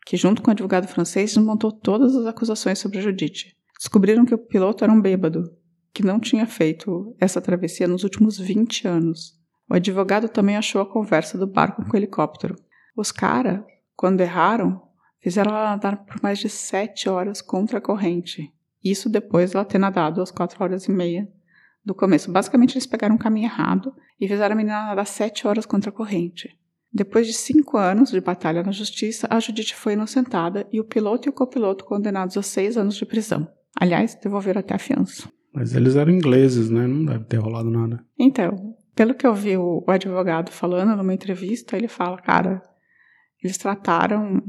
que, 0.04 0.16
junto 0.16 0.42
com 0.42 0.50
o 0.50 0.52
advogado 0.52 0.88
francês, 0.88 1.34
desmontou 1.34 1.72
todas 1.72 2.14
as 2.14 2.26
acusações 2.26 2.78
sobre 2.78 2.98
a 2.98 3.02
Judite. 3.02 3.56
Descobriram 3.78 4.26
que 4.26 4.34
o 4.34 4.38
piloto 4.38 4.84
era 4.84 4.92
um 4.92 5.00
bêbado, 5.00 5.50
que 5.98 6.06
não 6.06 6.20
tinha 6.20 6.46
feito 6.46 7.12
essa 7.18 7.40
travessia 7.40 7.88
nos 7.88 8.04
últimos 8.04 8.38
20 8.38 8.86
anos. 8.86 9.36
O 9.68 9.74
advogado 9.74 10.28
também 10.28 10.56
achou 10.56 10.80
a 10.80 10.86
conversa 10.86 11.36
do 11.36 11.44
barco 11.44 11.84
com 11.84 11.92
o 11.92 11.96
helicóptero. 11.96 12.54
Os 12.96 13.10
caras, 13.10 13.64
quando 13.96 14.20
erraram, 14.20 14.80
fizeram 15.20 15.50
ela 15.50 15.70
nadar 15.70 16.04
por 16.04 16.22
mais 16.22 16.38
de 16.38 16.48
7 16.48 17.08
horas 17.08 17.42
contra 17.42 17.78
a 17.78 17.80
corrente. 17.80 18.54
Isso 18.82 19.08
depois 19.08 19.50
dela 19.50 19.64
ter 19.64 19.78
nadado 19.78 20.22
às 20.22 20.30
4 20.30 20.62
horas 20.62 20.84
e 20.84 20.92
meia 20.92 21.28
do 21.84 21.96
começo. 21.96 22.30
Basicamente, 22.30 22.74
eles 22.74 22.86
pegaram 22.86 23.16
um 23.16 23.18
caminho 23.18 23.46
errado 23.46 23.92
e 24.20 24.28
fizeram 24.28 24.52
a 24.52 24.56
menina 24.56 24.86
nadar 24.86 25.04
7 25.04 25.48
horas 25.48 25.66
contra 25.66 25.90
a 25.90 25.92
corrente. 25.92 26.56
Depois 26.92 27.26
de 27.26 27.32
cinco 27.32 27.76
anos 27.76 28.12
de 28.12 28.20
batalha 28.20 28.62
na 28.62 28.70
justiça, 28.70 29.26
a 29.28 29.40
Judite 29.40 29.74
foi 29.74 29.94
inocentada 29.94 30.64
e 30.72 30.78
o 30.78 30.84
piloto 30.84 31.28
e 31.28 31.30
o 31.30 31.32
copiloto 31.32 31.84
condenados 31.84 32.36
a 32.36 32.42
seis 32.42 32.76
anos 32.76 32.94
de 32.94 33.04
prisão. 33.04 33.48
Aliás, 33.74 34.14
devolveram 34.14 34.60
até 34.60 34.76
a 34.76 34.78
fiança. 34.78 35.28
Mas 35.58 35.74
eles 35.74 35.96
eram 35.96 36.12
ingleses, 36.12 36.70
né? 36.70 36.86
Não 36.86 37.04
deve 37.04 37.24
ter 37.24 37.38
rolado 37.38 37.68
nada. 37.68 38.04
Então, 38.16 38.76
pelo 38.94 39.12
que 39.12 39.26
eu 39.26 39.34
vi 39.34 39.56
o, 39.56 39.84
advogado 39.88 40.52
falando 40.52 40.96
numa 40.96 41.12
entrevista, 41.12 41.76
ele 41.76 41.88
fala, 41.88 42.16
cara, 42.18 42.62
eles 43.42 43.58
trataram 43.58 44.40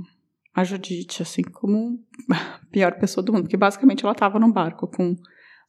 a 0.54 0.64
Judite 0.64 1.24
assim 1.24 1.42
como 1.42 2.00
a 2.32 2.60
pior 2.70 3.00
pessoa 3.00 3.26
do 3.26 3.34
mundo, 3.34 3.44
porque 3.44 3.58
basicamente 3.58 4.06
ela 4.06 4.12
estava 4.12 4.40
num 4.40 4.52
barco 4.52 4.88
com 4.88 5.16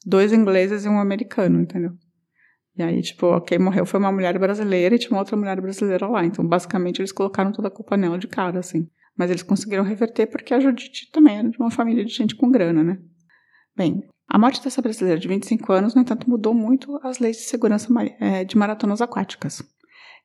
dois 0.04 0.30
ingleses 0.30 0.84
e 0.84 0.90
um 0.90 1.00
americano, 1.00 1.62
entendeu? 1.62 1.92
E 2.76 2.82
aí, 2.82 3.00
tipo, 3.00 3.40
quem 3.40 3.58
morreu 3.58 3.86
foi 3.86 3.98
uma 3.98 4.12
mulher 4.12 4.38
brasileira 4.38 4.94
e 4.94 4.98
tinha 4.98 5.12
uma 5.12 5.20
outra 5.20 5.38
mulher 5.38 5.58
brasileira 5.58 6.06
lá. 6.06 6.22
Então, 6.22 6.46
basicamente, 6.46 7.00
eles 7.00 7.12
colocaram 7.12 7.50
toda 7.50 7.68
a 7.68 7.70
culpa 7.70 7.96
nela 7.96 8.18
de 8.18 8.28
cara, 8.28 8.58
assim. 8.58 8.86
Mas 9.16 9.30
eles 9.30 9.42
conseguiram 9.42 9.84
reverter 9.84 10.26
porque 10.26 10.52
a 10.52 10.60
Judite 10.60 11.10
também 11.10 11.38
era 11.38 11.48
de 11.48 11.58
uma 11.58 11.70
família 11.70 12.04
de 12.04 12.12
gente 12.12 12.36
com 12.36 12.50
grana, 12.50 12.82
né? 12.82 12.98
Bem, 13.74 14.02
a 14.32 14.38
morte 14.38 14.62
dessa 14.62 14.80
brasileira 14.80 15.18
de 15.18 15.26
25 15.26 15.72
anos, 15.72 15.92
no 15.92 16.02
entanto, 16.02 16.30
mudou 16.30 16.54
muito 16.54 17.00
as 17.02 17.18
leis 17.18 17.36
de 17.36 17.42
segurança 17.42 17.88
de 18.46 18.56
maratonas 18.56 19.02
aquáticas. 19.02 19.60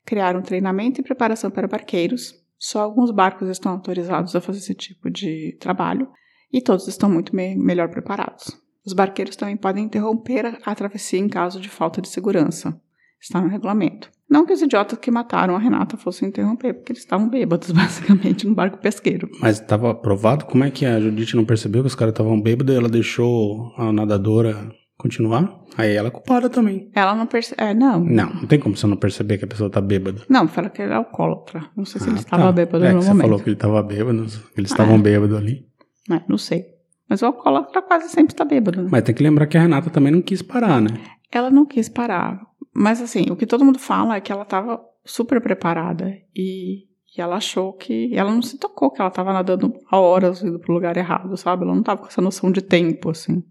Criaram 0.05 0.43
treinamento 0.43 1.01
e 1.01 1.03
preparação 1.03 1.49
para 1.49 1.67
barqueiros. 1.67 2.35
Só 2.55 2.81
alguns 2.81 3.09
barcos 3.09 3.49
estão 3.49 3.71
autorizados 3.71 4.35
a 4.35 4.41
fazer 4.41 4.59
esse 4.59 4.75
tipo 4.75 5.09
de 5.09 5.57
trabalho 5.59 6.07
e 6.53 6.61
todos 6.61 6.87
estão 6.87 7.09
muito 7.09 7.35
me 7.35 7.55
melhor 7.55 7.89
preparados. 7.89 8.55
Os 8.85 8.93
barqueiros 8.93 9.35
também 9.35 9.57
podem 9.57 9.85
interromper 9.85 10.59
a 10.63 10.75
travessia 10.75 11.19
em 11.19 11.27
caso 11.27 11.59
de 11.59 11.67
falta 11.67 11.99
de 11.99 12.07
segurança. 12.07 12.79
Está 13.19 13.41
no 13.41 13.49
regulamento. 13.49 14.11
Não 14.29 14.45
que 14.45 14.53
os 14.53 14.61
idiotas 14.61 14.97
que 14.99 15.11
mataram 15.11 15.55
a 15.55 15.59
Renata 15.59 15.97
fossem 15.97 16.29
interromper, 16.29 16.73
porque 16.73 16.91
eles 16.91 17.03
estavam 17.03 17.29
bêbados, 17.29 17.69
basicamente, 17.73 18.47
no 18.47 18.55
barco 18.55 18.77
pesqueiro. 18.79 19.29
Mas 19.39 19.59
estava 19.59 19.91
aprovado? 19.91 20.45
Como 20.45 20.63
é 20.63 20.71
que 20.71 20.85
a 20.85 20.99
Judite 20.99 21.35
não 21.35 21.45
percebeu 21.45 21.81
que 21.81 21.87
os 21.87 21.95
caras 21.95 22.11
estavam 22.13 22.39
bêbados 22.41 22.73
e 22.73 22.77
ela 22.77 22.89
deixou 22.89 23.71
a 23.77 23.91
nadadora 23.91 24.67
continuar? 24.97 25.61
Aí 25.77 25.93
ela 25.93 26.07
é 26.07 26.11
culpada 26.11 26.49
também. 26.49 26.89
Ela 26.95 27.13
não 27.15 27.27
percebeu. 27.27 27.65
É, 27.67 27.73
não. 27.73 27.99
Não, 28.03 28.33
não 28.33 28.47
tem 28.47 28.59
como 28.59 28.75
você 28.75 28.87
não 28.87 28.97
perceber 28.97 29.37
que 29.37 29.45
a 29.45 29.47
pessoa 29.47 29.69
tá 29.69 29.79
bêbada. 29.81 30.21
Não, 30.29 30.47
fala 30.47 30.69
que 30.69 30.81
ele 30.81 30.91
é 30.91 30.95
alcoólatra. 30.95 31.65
Não 31.75 31.85
sei 31.85 32.01
se 32.01 32.07
Ah, 32.07 32.11
ele 32.11 32.19
estava 32.19 32.43
tá. 32.43 32.51
bêbado 32.51 32.83
é, 32.85 32.93
no 32.93 32.99
que 32.99 33.05
momento. 33.05 33.15
Você 33.17 33.21
falou 33.27 33.39
que 33.39 33.49
ele 33.49 33.55
estava 33.55 33.83
bêbado, 33.83 34.25
eles 34.57 34.71
estavam 34.71 34.95
Ah. 34.95 34.99
bêbados 34.99 35.37
ali. 35.37 35.65
É, 36.09 36.21
não 36.27 36.37
sei. 36.37 36.63
Mas 37.09 37.21
o 37.21 37.27
alcoólatra 37.27 37.81
quase 37.83 38.09
sempre 38.09 38.33
está 38.33 38.43
bêbado. 38.45 38.81
né? 38.81 38.89
Mas 38.91 39.03
tem 39.03 39.13
que 39.13 39.21
lembrar 39.21 39.45
que 39.47 39.57
a 39.57 39.61
Renata 39.61 39.89
também 39.91 40.11
não 40.11 40.21
quis 40.21 40.41
parar, 40.41 40.81
né? 40.81 40.89
Ela 41.31 41.51
não 41.51 41.65
quis 41.65 41.89
parar. 41.89 42.41
Mas 42.75 43.01
assim, 43.01 43.23
o 43.31 43.37
que 43.37 43.47
todo 43.47 43.63
mundo 43.63 43.79
fala 43.79 44.17
é 44.17 44.21
que 44.21 44.31
ela 44.31 44.43
estava 44.43 44.83
super 45.05 45.39
preparada 45.39 46.13
e, 46.35 46.83
e 47.15 47.21
ela 47.21 47.37
achou 47.37 47.71
que. 47.71 48.13
Ela 48.13 48.31
não 48.31 48.41
se 48.41 48.57
tocou 48.57 48.91
que 48.91 48.99
ela 48.99 49.07
estava 49.07 49.31
nadando 49.31 49.73
a 49.89 49.97
horas 49.97 50.43
indo 50.43 50.59
pro 50.59 50.73
lugar 50.73 50.97
errado, 50.97 51.37
sabe? 51.37 51.63
Ela 51.63 51.73
não 51.73 51.79
estava 51.79 52.01
com 52.01 52.07
essa 52.07 52.21
noção 52.21 52.51
de 52.51 52.61
tempo, 52.61 53.11
assim. 53.11 53.41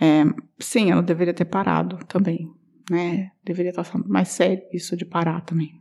É, 0.00 0.22
sim, 0.60 0.92
ela 0.92 1.02
deveria 1.02 1.34
ter 1.34 1.46
parado 1.46 1.98
também, 2.06 2.48
né? 2.88 3.32
Deveria 3.44 3.70
estar 3.70 3.84
mais 4.06 4.28
sério 4.28 4.62
isso 4.72 4.96
de 4.96 5.04
parar 5.04 5.40
também. 5.40 5.72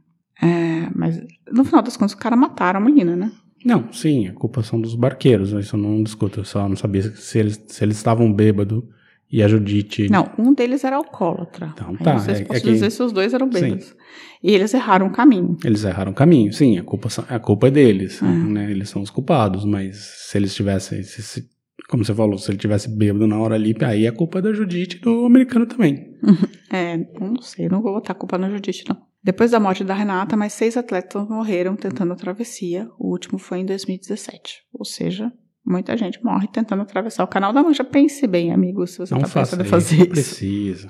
É, 0.41 0.89
mas 0.95 1.21
no 1.51 1.63
final 1.63 1.83
das 1.83 1.95
contas, 1.95 2.13
o 2.13 2.17
cara 2.17 2.35
mataram 2.35 2.79
a 2.79 2.83
menina, 2.83 3.15
né? 3.15 3.31
Não, 3.63 3.91
sim, 3.91 4.27
a 4.27 4.33
culpa 4.33 4.63
são 4.63 4.79
dos 4.81 4.95
barqueiros, 4.95 5.51
isso 5.51 5.75
eu 5.75 5.79
não 5.79 6.01
discuto, 6.01 6.39
eu 6.39 6.45
só 6.45 6.67
não 6.67 6.75
sabia 6.75 7.03
se 7.03 7.37
eles, 7.37 7.63
se 7.67 7.83
eles 7.83 7.97
estavam 7.97 8.31
bêbados 8.31 8.83
e 9.31 9.43
a 9.43 9.47
Judite... 9.47 10.09
Não, 10.09 10.29
um 10.37 10.53
deles 10.53 10.83
era 10.83 10.95
alcoólatra. 10.95 11.71
Então 11.73 11.89
Aí 11.89 11.97
tá, 11.97 12.13
Não 12.13 12.19
sei 12.19 12.35
se 12.35 12.41
é- 12.41 12.43
é 12.43 12.47
posso 12.47 12.61
que- 12.61 12.71
dizer 12.71 12.89
se 12.91 13.03
os 13.03 13.11
dois 13.11 13.33
eram 13.33 13.51
Sim. 13.51 13.59
bêbados. 13.61 13.95
E 14.43 14.51
eles 14.53 14.73
erraram 14.73 15.07
o 15.07 15.11
caminho. 15.11 15.57
Eles 15.65 15.83
erraram 15.83 16.11
o 16.11 16.15
caminho, 16.15 16.53
sim, 16.53 16.77
a 16.77 16.83
culpa, 16.83 17.09
a 17.27 17.39
culpa 17.39 17.67
é 17.67 17.71
deles, 17.71 18.21
É. 18.21 18.25
né? 18.25 18.71
Eles 18.71 18.89
são 18.89 19.01
os 19.01 19.09
culpados, 19.09 19.65
mas 19.65 19.97
se 19.97 20.37
eles 20.37 20.53
tivessem, 20.55 21.01
se- 21.03 21.21
se- 21.23 21.49
como 21.89 22.03
você 22.05 22.13
falou, 22.13 22.37
se 22.37 22.51
ele 22.51 22.57
tivesse 22.57 22.89
bêbado 22.89 23.25
na 23.27 23.37
hora 23.39 23.55
ali, 23.55 23.75
aí 23.81 24.05
a 24.07 24.11
culpa 24.11 24.39
é 24.39 24.41
da 24.41 24.53
Judite 24.53 24.97
e 24.97 24.99
do 25.01 25.25
americano 25.25 25.65
também. 25.65 26.05
É, 26.69 26.97
não 27.17 27.41
sei, 27.41 27.69
não 27.69 27.81
vou 27.81 27.93
botar 27.93 28.11
a 28.11 28.15
culpa 28.15 28.37
na 28.37 28.49
Judite, 28.49 28.83
não. 28.89 28.97
Depois 29.23 29.51
da 29.51 29.59
morte 29.59 29.85
da 29.85 29.93
Renata, 29.93 30.35
mais 30.35 30.51
seis 30.51 30.75
atletas 30.75 31.25
morreram 31.29 31.77
tentando 31.77 32.11
a 32.11 32.15
travessia. 32.15 32.89
O 32.99 33.09
último 33.09 33.39
foi 33.39 33.59
em 33.59 33.65
2017. 33.65 34.63
Ou 34.73 34.83
seja, 34.83 35.31
muita 35.67 35.97
gente 35.97 36.23
morre 36.23 36.47
tentando 36.47 36.81
atravessar 36.81 37.23
o 37.23 37.27
Canal 37.27 37.51
da 37.51 37.61
Mancha. 37.61 37.83
Pense 37.83 38.25
bem, 38.25 38.51
amigo, 38.51 38.87
se 38.87 38.97
você 38.97 39.13
está 39.13 39.27
pensando 39.27 39.61
em 39.61 39.65
fazer 39.65 39.97
isso. 39.97 40.09
precisa. 40.09 40.89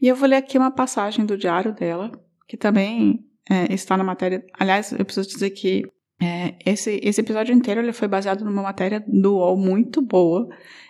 E 0.00 0.08
eu 0.08 0.16
vou 0.16 0.28
ler 0.28 0.36
aqui 0.36 0.56
uma 0.56 0.70
passagem 0.70 1.24
do 1.24 1.36
diário 1.36 1.74
dela, 1.74 2.10
que 2.48 2.56
também 2.56 3.20
é, 3.48 3.72
está 3.72 3.96
na 3.96 4.04
matéria. 4.04 4.44
Aliás, 4.58 4.92
eu 4.92 5.04
preciso 5.04 5.28
dizer 5.28 5.50
que 5.50 5.84
é, 6.20 6.54
esse, 6.64 7.00
esse 7.02 7.20
episódio 7.20 7.54
inteiro 7.54 7.80
ele 7.80 7.92
foi 7.92 8.08
baseado 8.08 8.44
numa 8.44 8.62
matéria 8.62 9.04
do 9.06 9.34
UOL 9.34 9.56
muito 9.56 10.00
boa, 10.00 10.48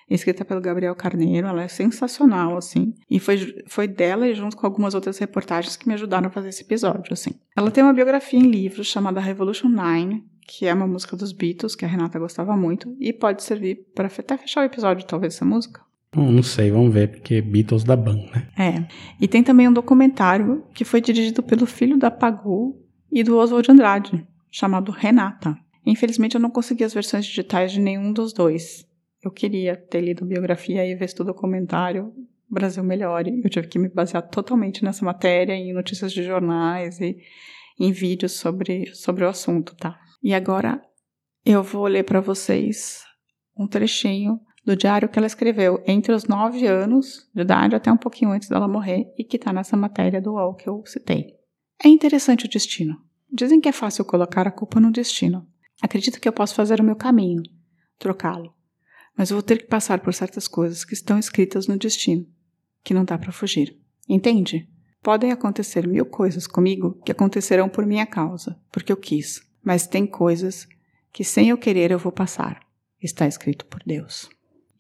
escrita 0.09 0.45
pelo 0.45 0.61
Gabriel 0.61 0.95
Carneiro. 0.95 1.47
Ela 1.47 1.65
é 1.65 1.69
sensacional, 1.69 2.57
assim. 2.57 2.95
E 3.11 3.19
foi, 3.19 3.63
foi 3.67 3.89
dela 3.89 4.29
e 4.29 4.35
junto 4.35 4.57
com 4.57 4.67
algumas 4.67 4.95
outras 4.95 5.19
reportagens 5.19 5.77
que 5.77 5.89
me 5.89 5.95
ajudaram 5.95 6.29
a 6.29 6.31
fazer 6.31 6.51
esse 6.51 6.63
episódio, 6.63 7.13
assim. 7.13 7.33
Ela 7.57 7.71
tem 7.71 7.83
uma 7.83 7.93
biografia 7.93 8.39
em 8.39 8.51
livro 8.51 8.85
chamada 8.85 9.21
Revolution 9.21 9.69
Nine, 9.69 10.25
que 10.47 10.67
é 10.67 10.75
uma 10.75 10.87
música 10.87 11.17
dos 11.17 11.33
Beatles, 11.33 11.75
que 11.75 11.85
a 11.85 11.89
Renata 11.89 12.19
gostava 12.19 12.57
muito, 12.57 12.97
e 13.01 13.13
pode 13.13 13.43
servir 13.43 13.87
para 13.95 14.07
até 14.07 14.37
fechar 14.37 14.63
o 14.63 14.65
episódio, 14.65 15.07
talvez, 15.07 15.35
essa 15.35 15.45
música. 15.45 15.81
Hum, 16.17 16.31
não 16.31 16.43
sei, 16.43 16.71
vamos 16.71 16.93
ver, 16.93 17.09
porque 17.09 17.41
Beatles 17.41 17.83
da 17.83 17.97
Ban, 17.97 18.17
né? 18.17 18.49
É. 18.57 18.87
E 19.21 19.27
tem 19.27 19.43
também 19.43 19.69
um 19.69 19.73
documentário 19.73 20.65
que 20.73 20.85
foi 20.85 21.01
dirigido 21.01 21.43
pelo 21.43 21.67
filho 21.67 21.99
da 21.99 22.11
Pagu 22.11 22.81
e 23.11 23.23
do 23.23 23.37
Oswald 23.37 23.71
Andrade, 23.71 24.27
chamado 24.51 24.93
Renata. 24.93 25.57
Infelizmente 25.85 26.37
eu 26.37 26.41
não 26.41 26.51
consegui 26.51 26.85
as 26.85 26.95
versões 26.95 27.27
digitais 27.27 27.73
de 27.73 27.81
nenhum 27.81 28.13
dos 28.13 28.33
dois. 28.33 28.87
Eu 29.23 29.31
queria 29.31 29.77
ter 29.77 30.01
lido 30.01 30.25
biografia 30.25 30.87
e 30.87 30.95
visto 30.95 31.21
o 31.21 31.25
documentário 31.25 32.13
Brasil 32.49 32.85
Melhore. 32.85 33.41
Eu 33.43 33.51
tive 33.51 33.67
que 33.67 33.79
me 33.79 33.89
basear 33.89 34.23
totalmente 34.23 34.85
nessa 34.85 35.05
matéria, 35.05 35.55
em 35.55 35.73
notícias 35.73 36.13
de 36.13 36.23
jornais 36.23 37.01
e 37.01 37.17
em 37.79 37.91
vídeos 37.91 38.33
sobre, 38.33 38.95
sobre 38.95 39.25
o 39.25 39.29
assunto, 39.29 39.75
tá? 39.75 39.99
E 40.25 40.33
agora 40.33 40.83
eu 41.45 41.63
vou 41.63 41.87
ler 41.87 42.03
para 42.03 42.19
vocês 42.19 43.05
um 43.55 43.67
trechinho 43.67 44.41
do 44.65 44.75
diário 44.75 45.07
que 45.07 45.19
ela 45.19 45.27
escreveu 45.27 45.85
entre 45.87 46.15
os 46.15 46.25
nove 46.25 46.67
anos 46.67 47.29
de 47.35 47.43
idade 47.43 47.77
até 47.77 47.93
um 47.93 47.97
pouquinho 47.99 48.31
antes 48.31 48.49
dela 48.49 48.67
morrer 48.67 49.13
e 49.19 49.23
que 49.23 49.37
está 49.37 49.53
nessa 49.53 49.77
matéria 49.77 50.23
do 50.23 50.33
UOL 50.33 50.55
que 50.55 50.67
eu 50.67 50.83
citei. 50.87 51.35
É 51.85 51.89
interessante 51.89 52.47
o 52.47 52.49
destino. 52.49 52.97
Dizem 53.31 53.61
que 53.61 53.69
é 53.69 53.73
fácil 53.73 54.03
colocar 54.03 54.49
a 54.49 54.51
culpa 54.51 54.81
no 54.81 54.91
destino. 54.91 55.47
Acredito 55.83 56.19
que 56.19 56.27
eu 56.27 56.33
posso 56.33 56.55
fazer 56.55 56.81
o 56.81 56.85
meu 56.85 56.97
caminho, 56.97 57.43
trocá-lo. 57.99 58.55
Mas 59.19 59.29
vou 59.29 59.43
ter 59.43 59.59
que 59.59 59.67
passar 59.67 60.01
por 60.01 60.15
certas 60.15 60.49
coisas 60.49 60.87
que 60.87 60.95
estão 60.95 61.19
escritas 61.19 61.67
no 61.67 61.77
destino, 61.77 62.27
que 62.83 62.95
não 62.95 63.05
dá 63.05 63.19
para 63.19 63.31
fugir. 63.31 63.79
Entende? 64.09 64.67
Podem 65.03 65.33
acontecer 65.33 65.87
mil 65.87 66.07
coisas 66.07 66.47
comigo 66.47 66.99
que 67.05 67.13
acontecerão 67.13 67.69
por 67.69 67.85
minha 67.85 68.07
causa, 68.07 68.59
porque 68.73 68.91
eu 68.91 68.97
quis. 68.97 69.43
Mas 69.65 69.87
tem 69.87 70.07
coisas 70.07 70.69
que 71.13 71.25
sem 71.25 71.49
eu 71.49 71.57
querer 71.57 71.91
eu 71.91 71.99
vou 71.99 72.13
passar. 72.13 72.61
Está 73.03 73.27
escrito 73.27 73.65
por 73.67 73.81
Deus. 73.85 74.29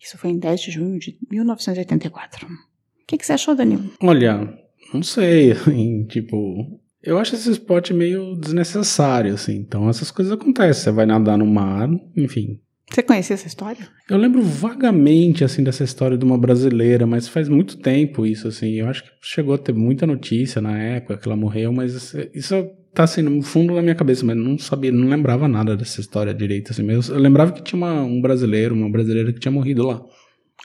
Isso 0.00 0.18
foi 0.18 0.30
em 0.30 0.38
10 0.38 0.60
de 0.60 0.70
junho 0.70 0.98
de 0.98 1.16
1984. 1.30 2.46
O 2.46 3.06
que, 3.06 3.16
que 3.16 3.24
você 3.24 3.32
achou, 3.32 3.54
Danilo? 3.54 3.90
Olha, 4.02 4.58
não 4.92 5.02
sei, 5.02 5.52
assim, 5.52 6.04
tipo. 6.04 6.80
Eu 7.02 7.18
acho 7.18 7.34
esse 7.34 7.50
esporte 7.50 7.92
meio 7.92 8.34
desnecessário, 8.34 9.34
assim. 9.34 9.56
Então 9.56 9.88
essas 9.88 10.10
coisas 10.10 10.32
acontecem. 10.32 10.84
Você 10.84 10.90
vai 10.90 11.06
nadar 11.06 11.38
no 11.38 11.46
mar, 11.46 11.88
enfim. 12.16 12.60
Você 12.90 13.02
conhecia 13.02 13.34
essa 13.34 13.46
história? 13.46 13.88
Eu 14.08 14.16
lembro 14.16 14.42
vagamente, 14.42 15.42
assim, 15.42 15.64
dessa 15.64 15.84
história 15.84 16.16
de 16.16 16.24
uma 16.24 16.38
brasileira, 16.38 17.06
mas 17.06 17.26
faz 17.26 17.48
muito 17.48 17.78
tempo 17.78 18.26
isso, 18.26 18.46
assim. 18.46 18.72
Eu 18.72 18.88
acho 18.88 19.02
que 19.04 19.10
chegou 19.22 19.54
a 19.54 19.58
ter 19.58 19.72
muita 19.74 20.06
notícia 20.06 20.60
na 20.60 20.78
época 20.78 21.18
que 21.18 21.26
ela 21.26 21.36
morreu, 21.36 21.72
mas 21.72 21.94
isso, 21.94 22.16
isso 22.34 22.54
tá, 22.94 23.04
assim, 23.04 23.22
no 23.22 23.42
fundo 23.42 23.74
da 23.74 23.82
minha 23.82 23.94
cabeça, 23.94 24.24
mas 24.24 24.36
não 24.36 24.56
sabia, 24.58 24.92
não 24.92 25.08
lembrava 25.08 25.48
nada 25.48 25.76
dessa 25.76 26.00
história 26.00 26.32
direito, 26.32 26.70
assim. 26.70 26.82
Mas 26.82 27.08
eu 27.08 27.18
lembrava 27.18 27.52
que 27.52 27.62
tinha 27.62 27.76
uma, 27.76 28.02
um 28.02 28.20
brasileiro, 28.20 28.74
uma 28.74 28.90
brasileira 28.90 29.32
que 29.32 29.40
tinha 29.40 29.52
morrido 29.52 29.86
lá. 29.86 30.02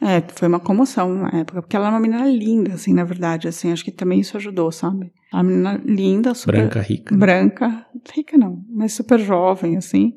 É, 0.01 0.21
foi 0.33 0.47
uma 0.47 0.59
comoção 0.59 1.13
na 1.13 1.39
época, 1.39 1.61
porque 1.61 1.75
ela 1.75 1.87
é 1.87 1.89
uma 1.89 1.99
menina 1.99 2.25
linda, 2.25 2.73
assim, 2.73 2.93
na 2.93 3.03
verdade, 3.03 3.47
assim, 3.47 3.71
acho 3.71 3.83
que 3.83 3.91
também 3.91 4.19
isso 4.19 4.37
ajudou, 4.37 4.71
sabe? 4.71 5.11
Uma 5.33 5.43
menina 5.43 5.81
linda, 5.83 6.33
super... 6.33 6.55
Branca, 6.55 6.81
rica. 6.81 7.17
Branca, 7.17 7.85
rica 8.15 8.37
não, 8.37 8.63
mas 8.69 8.93
super 8.93 9.19
jovem, 9.19 9.75
assim, 9.75 10.13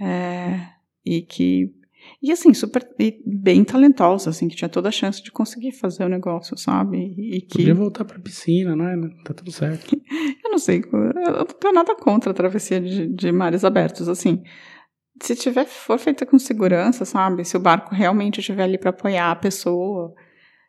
é, 0.00 0.58
e 1.04 1.22
que... 1.22 1.70
E 2.24 2.32
assim, 2.32 2.54
super, 2.54 2.88
e 2.98 3.22
bem 3.26 3.62
talentosa, 3.62 4.30
assim, 4.30 4.48
que 4.48 4.56
tinha 4.56 4.68
toda 4.68 4.88
a 4.88 4.90
chance 4.90 5.22
de 5.22 5.30
conseguir 5.30 5.72
fazer 5.72 6.04
o 6.04 6.08
negócio, 6.08 6.56
sabe? 6.56 7.14
E 7.18 7.42
que... 7.42 7.58
Podia 7.58 7.74
voltar 7.74 8.02
pra 8.06 8.18
piscina, 8.18 8.74
né? 8.74 8.96
Tá 9.26 9.34
tudo 9.34 9.52
certo. 9.52 9.94
Eu 10.42 10.50
não 10.50 10.58
sei, 10.58 10.82
eu 10.90 11.32
não 11.32 11.44
tenho 11.46 11.74
nada 11.74 11.96
contra 11.96 12.30
a 12.30 12.34
travessia 12.34 12.80
de, 12.80 13.08
de 13.08 13.32
mares 13.32 13.64
abertos, 13.64 14.08
assim. 14.08 14.42
Se 15.20 15.34
tiver, 15.34 15.66
for 15.66 15.98
feita 15.98 16.24
com 16.24 16.38
segurança, 16.38 17.04
sabe? 17.04 17.44
Se 17.44 17.56
o 17.56 17.60
barco 17.60 17.92
realmente 17.92 18.38
estiver 18.38 18.62
ali 18.62 18.78
para 18.78 18.90
apoiar 18.90 19.32
a 19.32 19.36
pessoa 19.36 20.14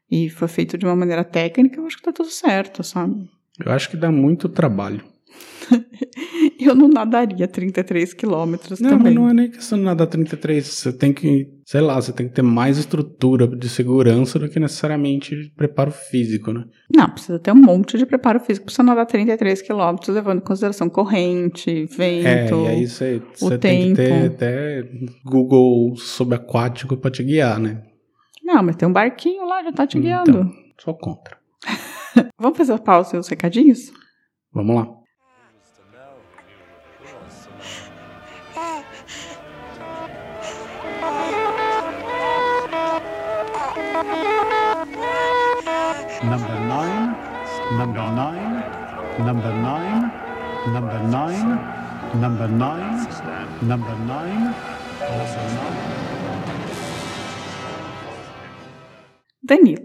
e 0.10 0.30
for 0.30 0.48
feito 0.48 0.78
de 0.78 0.86
uma 0.86 0.96
maneira 0.96 1.24
técnica, 1.24 1.80
eu 1.80 1.86
acho 1.86 1.98
que 1.98 2.04
tá 2.04 2.12
tudo 2.12 2.30
certo, 2.30 2.84
sabe? 2.84 3.30
Eu 3.64 3.72
acho 3.72 3.90
que 3.90 3.98
dá 3.98 4.12
muito 4.12 4.50
trabalho. 4.50 5.04
Eu 6.60 6.74
não 6.74 6.88
nadaria 6.88 7.48
33 7.48 8.14
quilômetros 8.14 8.80
Não, 8.80 8.90
também. 8.92 9.14
mas 9.14 9.16
não 9.16 9.30
é 9.30 9.34
nem 9.34 9.50
questão 9.52 9.78
de 9.78 9.84
nadar 9.84 10.08
33. 10.08 10.66
Você 10.66 10.94
tem 10.94 11.14
que, 11.14 11.48
sei 11.66 11.82
lá, 11.82 11.96
você 11.96 12.12
tem 12.12 12.28
que 12.28 12.34
ter 12.34 12.42
mais 12.42 12.78
estrutura 12.78 13.48
de 13.48 13.70
segurança 13.70 14.40
do 14.40 14.50
que 14.50 14.60
necessariamente 14.60 15.52
preparo 15.56 15.92
físico, 15.92 16.52
né? 16.52 16.66
Não, 16.96 17.10
precisa 17.10 17.38
ter 17.40 17.52
um 17.52 17.56
monte 17.56 17.98
de 17.98 18.06
preparo 18.06 18.40
físico 18.40 18.66
para 18.66 18.76
você 18.76 18.84
nadar 18.84 19.06
33 19.06 19.62
quilômetros, 19.62 20.16
levando 20.16 20.40
em 20.40 20.46
consideração 20.46 20.90
corrente, 20.90 21.86
vento. 21.86 22.28
É, 22.28 22.50
e 22.50 22.68
aí 22.68 22.88
você, 22.88 23.16
o 23.18 23.24
você 23.38 23.58
tem 23.58 23.90
que 23.90 23.96
ter 23.96 24.10
tempo. 24.10 24.36
até 24.36 24.84
Google 25.26 25.96
subaquático 25.98 26.98
pra 26.98 27.12
te 27.12 27.24
guiar, 27.24 27.60
né? 27.60 27.84
Não, 28.44 28.64
mas 28.64 28.76
tem 28.76 28.88
um 28.88 28.94
barquinho 28.94 29.46
lá, 29.46 29.64
já 29.64 29.72
tá 29.72 29.86
te 29.88 30.00
guiando. 30.00 30.30
Então, 30.32 30.52
só 30.80 30.94
contra. 30.94 31.38
Vamos 32.40 32.58
fazer 32.58 32.74
a 32.74 32.78
pausa 32.78 33.16
e 33.16 33.20
os 33.20 33.28
recadinhos? 33.28 33.92
Vamos 34.54 34.76
lá. 34.76 34.88
Number 47.78 48.04
nine, 48.12 48.64
number 49.20 49.54
nine, 49.54 50.12
number 50.74 51.04
nine, 51.04 51.60
number 52.22 52.48
nine, 52.48 53.08
number 53.64 53.98
nine, 53.98 53.98
number 53.98 53.98
nine. 53.98 54.54
Danilo, 59.44 59.84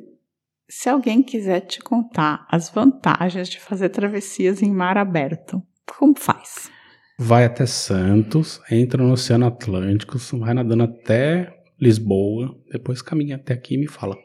se 0.68 0.88
alguém 0.88 1.20
quiser 1.22 1.61
te 1.61 1.81
contar 1.81 2.46
as 2.48 2.70
vantagens 2.70 3.48
de 3.48 3.59
fazer 3.59 3.88
travessias 3.88 4.62
em 4.62 4.70
mar 4.70 4.96
aberto, 4.96 5.61
como 5.85 6.14
faz? 6.16 6.70
Vai 7.18 7.44
até 7.44 7.66
Santos, 7.66 8.61
entra 8.70 9.03
no 9.03 9.12
Oceano 9.12 9.46
Atlântico, 9.46 10.16
vai 10.38 10.55
nadando 10.55 10.85
até 10.85 11.53
Lisboa, 11.79 12.57
depois 12.70 13.03
caminha 13.03 13.35
até 13.37 13.53
aqui 13.53 13.74
e 13.74 13.79
me 13.79 13.88
fala. 13.88 14.16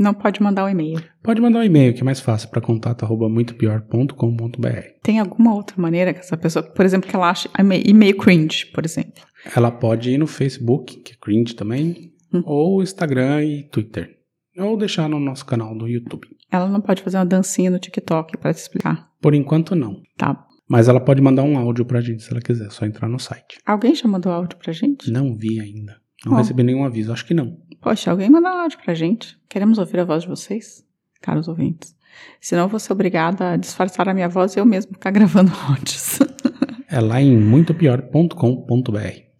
Não 0.00 0.14
pode 0.14 0.42
mandar 0.42 0.64
um 0.64 0.68
e-mail. 0.70 0.98
Pode 1.22 1.42
mandar 1.42 1.58
um 1.58 1.62
e-mail 1.62 1.92
que 1.92 2.00
é 2.00 2.04
mais 2.04 2.20
fácil 2.20 2.48
para 2.48 2.62
contato 2.62 3.04
arroba 3.04 3.28
muitopior.com.br. 3.28 4.68
Tem 5.02 5.18
alguma 5.18 5.54
outra 5.54 5.76
maneira 5.80 6.14
que 6.14 6.20
essa 6.20 6.38
pessoa, 6.38 6.62
por 6.62 6.86
exemplo, 6.86 7.08
que 7.08 7.14
ela 7.14 7.28
ache 7.28 7.50
e-mail 7.58 7.82
e-mail 7.86 8.16
cringe, 8.16 8.64
por 8.72 8.86
exemplo? 8.86 9.22
Ela 9.54 9.70
pode 9.70 10.10
ir 10.10 10.16
no 10.16 10.26
Facebook, 10.26 10.96
que 11.02 11.12
é 11.12 11.16
cringe 11.20 11.54
também, 11.54 12.14
Hum. 12.32 12.42
ou 12.46 12.82
Instagram 12.82 13.44
e 13.44 13.64
Twitter. 13.64 14.16
Ou 14.56 14.74
deixar 14.78 15.06
no 15.06 15.20
nosso 15.20 15.44
canal 15.44 15.76
do 15.76 15.86
YouTube. 15.86 16.26
Ela 16.50 16.68
não 16.68 16.80
pode 16.80 17.02
fazer 17.02 17.18
uma 17.18 17.26
dancinha 17.26 17.70
no 17.70 17.78
TikTok 17.78 18.38
para 18.38 18.54
te 18.54 18.58
explicar. 18.58 19.10
Por 19.20 19.34
enquanto, 19.34 19.74
não. 19.76 20.00
Tá. 20.16 20.46
Mas 20.68 20.88
ela 20.88 21.00
pode 21.00 21.20
mandar 21.20 21.42
um 21.42 21.58
áudio 21.58 21.84
pra 21.84 22.00
gente 22.00 22.22
se 22.22 22.30
ela 22.30 22.40
quiser, 22.40 22.68
é 22.68 22.70
só 22.70 22.86
entrar 22.86 23.08
no 23.08 23.18
site. 23.18 23.58
Alguém 23.66 23.94
já 23.94 24.08
mandou 24.08 24.32
áudio 24.32 24.56
pra 24.56 24.72
gente? 24.72 25.10
Não 25.10 25.36
vi 25.36 25.60
ainda. 25.60 25.99
Não 26.24 26.34
Ó. 26.34 26.36
recebi 26.36 26.62
nenhum 26.62 26.84
aviso, 26.84 27.12
acho 27.12 27.24
que 27.26 27.34
não. 27.34 27.56
Poxa, 27.80 28.10
alguém 28.10 28.28
manda 28.28 28.48
um 28.50 28.60
áudio 28.60 28.78
pra 28.84 28.92
gente. 28.94 29.38
Queremos 29.48 29.78
ouvir 29.78 30.00
a 30.00 30.04
voz 30.04 30.22
de 30.22 30.28
vocês, 30.28 30.84
caros 31.20 31.48
ouvintes. 31.48 31.94
Senão 32.40 32.64
eu 32.64 32.68
vou 32.68 32.78
ser 32.80 32.92
obrigada 32.92 33.52
a 33.52 33.56
disfarçar 33.56 34.08
a 34.08 34.14
minha 34.14 34.28
voz 34.28 34.54
e 34.54 34.58
eu 34.58 34.66
mesmo 34.66 34.92
ficar 34.92 35.10
gravando 35.12 35.52
áudios. 35.68 36.18
É 36.88 37.00
lá 37.00 37.20
em 37.22 37.36
muitopior.com.br. 37.36 38.98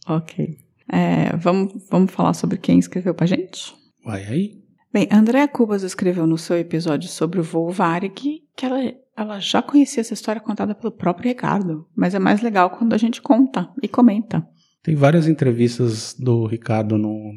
ok. 0.09 0.59
É, 0.93 1.37
vamos, 1.37 1.73
vamos 1.89 2.11
falar 2.11 2.33
sobre 2.35 2.57
quem 2.59 2.79
escreveu 2.79 3.15
pra 3.15 3.27
gente? 3.27 3.75
Vai 4.05 4.25
aí. 4.25 4.61
Bem, 4.93 5.07
Andréa 5.13 5.47
Cubas 5.47 5.85
escreveu 5.85 6.27
no 6.27 6.37
seu 6.37 6.57
episódio 6.59 7.09
sobre 7.09 7.39
o 7.39 7.45
voo 7.45 7.71
Varig 7.71 8.43
que 8.57 8.67
ela, 8.67 8.93
ela 9.17 9.39
já 9.39 9.63
conhecia 9.63 10.01
essa 10.01 10.15
história 10.15 10.41
contada 10.41 10.75
pelo 10.75 10.91
próprio 10.91 11.29
Ricardo, 11.29 11.87
mas 11.95 12.13
é 12.15 12.19
mais 12.19 12.43
legal 12.43 12.71
quando 12.71 12.93
a 12.93 12.99
gente 12.99 13.23
conta 13.23 13.71
e 13.81 13.87
comenta. 13.87 14.45
Tem 14.83 14.95
várias 14.95 15.27
entrevistas 15.29 16.15
do 16.19 16.47
Ricardo 16.47 16.97
no, 16.97 17.33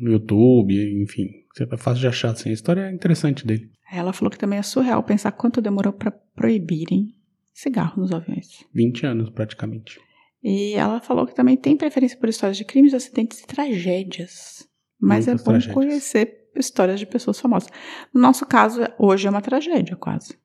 no 0.00 0.10
YouTube, 0.10 0.74
enfim. 1.02 1.28
É 1.60 1.76
fácil 1.76 2.00
de 2.00 2.08
achar, 2.08 2.30
assim. 2.32 2.50
A 2.50 2.52
história 2.52 2.82
é 2.82 2.92
interessante 2.92 3.46
dele. 3.46 3.70
Ela 3.90 4.12
falou 4.12 4.30
que 4.30 4.38
também 4.38 4.58
é 4.58 4.62
surreal 4.62 5.02
pensar 5.02 5.32
quanto 5.32 5.60
demorou 5.60 5.92
para 5.92 6.10
proibirem 6.10 7.14
cigarro 7.52 8.00
nos 8.00 8.12
aviões. 8.12 8.64
20 8.74 9.06
anos, 9.06 9.30
praticamente. 9.30 9.98
E 10.42 10.74
ela 10.74 11.00
falou 11.00 11.26
que 11.26 11.34
também 11.34 11.56
tem 11.56 11.76
preferência 11.76 12.16
por 12.18 12.28
histórias 12.28 12.56
de 12.56 12.64
crimes, 12.64 12.94
acidentes 12.94 13.40
e 13.40 13.46
tragédias. 13.46 14.68
Mas 15.00 15.26
Muitas 15.26 15.40
é 15.40 15.44
bom 15.44 15.50
tragédias. 15.52 15.74
conhecer 15.74 16.48
histórias 16.54 17.00
de 17.00 17.06
pessoas 17.06 17.40
famosas. 17.40 17.68
No 18.12 18.20
nosso 18.20 18.44
caso, 18.46 18.82
hoje 18.98 19.26
é 19.26 19.30
uma 19.30 19.40
tragédia, 19.40 19.96
quase. 19.96 20.36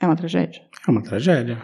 É 0.00 0.06
uma 0.06 0.16
tragédia. 0.16 0.62
É 0.86 0.90
uma 0.90 1.02
tragédia. 1.02 1.58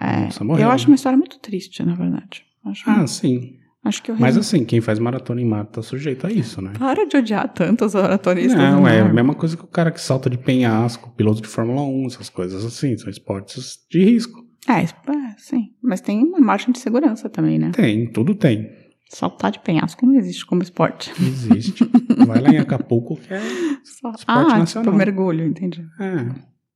É, 0.00 0.44
morreu, 0.44 0.66
eu 0.66 0.70
acho 0.70 0.86
né? 0.86 0.90
uma 0.90 0.96
história 0.96 1.16
muito 1.16 1.38
triste, 1.38 1.82
na 1.84 1.94
verdade. 1.94 2.44
Acho, 2.64 2.88
Ah, 2.90 3.06
sim. 3.06 3.58
Acho 3.86 4.02
que 4.02 4.10
eu 4.10 4.16
Mas 4.18 4.36
assim, 4.36 4.64
quem 4.64 4.80
faz 4.80 4.98
maratona 4.98 5.40
em 5.40 5.44
mar 5.44 5.64
tá 5.66 5.82
sujeito 5.82 6.26
a 6.26 6.32
isso, 6.32 6.60
né? 6.60 6.72
Para 6.78 7.06
de 7.06 7.16
odiar 7.16 7.52
tantos 7.52 7.94
oratoristas. 7.94 8.56
Não, 8.56 8.82
do 8.82 8.88
é 8.88 9.00
a 9.00 9.08
mesma 9.12 9.34
coisa 9.34 9.56
que 9.56 9.64
o 9.64 9.68
cara 9.68 9.90
que 9.90 10.00
salta 10.00 10.28
de 10.28 10.38
penhasco, 10.38 11.10
piloto 11.16 11.40
de 11.40 11.48
Fórmula 11.48 11.82
1, 11.82 12.06
essas 12.06 12.28
coisas 12.28 12.64
assim, 12.64 12.96
são 12.96 13.10
esportes 13.10 13.78
de 13.90 14.04
risco. 14.04 14.44
É, 14.68 14.80
é, 14.82 15.34
sim. 15.38 15.70
Mas 15.82 16.00
tem 16.00 16.22
uma 16.22 16.40
margem 16.40 16.72
de 16.72 16.78
segurança 16.78 17.28
também, 17.28 17.58
né? 17.58 17.70
Tem, 17.72 18.10
tudo 18.10 18.34
tem. 18.34 18.68
Saltar 19.08 19.52
de 19.52 19.60
penhasco 19.60 20.04
não 20.04 20.16
existe 20.16 20.44
como 20.44 20.62
esporte. 20.62 21.12
Existe. 21.20 21.84
Vai 22.26 22.40
lá 22.40 22.50
em 22.50 22.58
Acapulco 22.58 23.16
que 23.16 23.32
é 23.32 23.40
Só- 23.84 24.10
esporte 24.10 24.24
ah, 24.26 24.58
nacional. 24.58 24.84
tipo 24.92 24.96
mergulho, 24.96 25.46
entendi. 25.46 25.86
É. 26.00 26.34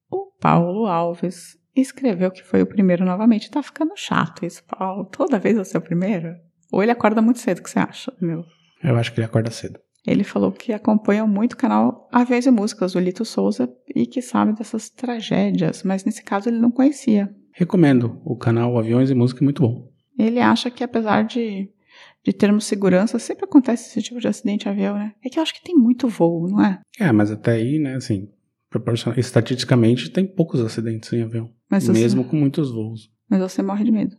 O 0.09 0.27
Paulo 0.40 0.87
Alves 0.87 1.59
escreveu 1.75 2.31
que 2.31 2.44
foi 2.44 2.62
o 2.62 2.66
primeiro 2.66 3.05
novamente. 3.05 3.51
Tá 3.51 3.62
ficando 3.62 3.92
chato 3.96 4.44
isso, 4.44 4.62
Paulo. 4.64 5.07
Toda 5.07 5.38
vez 5.38 5.57
você 5.57 5.77
é 5.77 5.81
o 5.81 5.83
primeiro? 5.83 6.37
Ou 6.72 6.83
ele 6.83 6.92
acorda 6.92 7.20
muito 7.22 7.38
cedo, 7.40 7.59
o 7.59 7.62
que 7.62 7.70
você 7.70 7.78
acha, 7.78 8.12
meu? 8.20 8.44
Eu 8.83 8.96
acho 8.96 9.12
que 9.12 9.18
ele 9.20 9.26
acorda 9.26 9.50
cedo. 9.50 9.78
Ele 10.06 10.24
falou 10.24 10.50
que 10.50 10.72
acompanha 10.72 11.26
muito 11.26 11.52
o 11.52 11.56
canal 11.56 12.09
Aviões 12.11 12.46
e 12.46 12.50
Músicas 12.50 12.92
do 12.94 13.00
Lito 13.00 13.24
Souza 13.24 13.70
e 13.94 14.06
que 14.06 14.22
sabe 14.22 14.54
dessas 14.54 14.88
tragédias, 14.88 15.83
mas 15.83 16.04
nesse 16.04 16.22
caso 16.22 16.48
ele 16.48 16.59
não 16.59 16.70
conhecia. 16.70 17.35
Recomendo. 17.52 18.20
O 18.24 18.37
canal 18.37 18.78
Aviões 18.78 19.11
e 19.11 19.14
Música 19.14 19.42
é 19.42 19.44
muito 19.44 19.61
bom. 19.62 19.90
Ele 20.18 20.40
acha 20.40 20.70
que 20.70 20.83
apesar 20.83 21.24
de, 21.24 21.68
de 22.24 22.33
termos 22.33 22.64
segurança, 22.64 23.18
sempre 23.18 23.44
acontece 23.44 23.90
esse 23.90 24.02
tipo 24.02 24.18
de 24.20 24.28
acidente 24.28 24.62
de 24.64 24.68
avião, 24.70 24.94
né? 24.94 25.12
É 25.22 25.28
que 25.28 25.38
eu 25.38 25.42
acho 25.42 25.52
que 25.52 25.62
tem 25.62 25.74
muito 25.76 26.09
voo, 26.09 26.48
não 26.48 26.64
é? 26.64 26.80
É, 26.98 27.12
mas 27.12 27.30
até 27.30 27.52
aí, 27.52 27.78
né, 27.78 27.96
assim, 27.96 28.28
estatisticamente 29.16 30.11
tem 30.11 30.26
poucos 30.26 30.61
acidentes 30.61 31.12
em 31.12 31.22
avião. 31.22 31.50
Mas 31.70 31.85
você- 31.85 31.92
mesmo 31.92 32.24
com 32.24 32.37
muitos 32.37 32.70
voos. 32.70 33.11
Mas 33.28 33.40
você 33.40 33.62
morre 33.62 33.85
de 33.85 33.92
medo. 33.92 34.16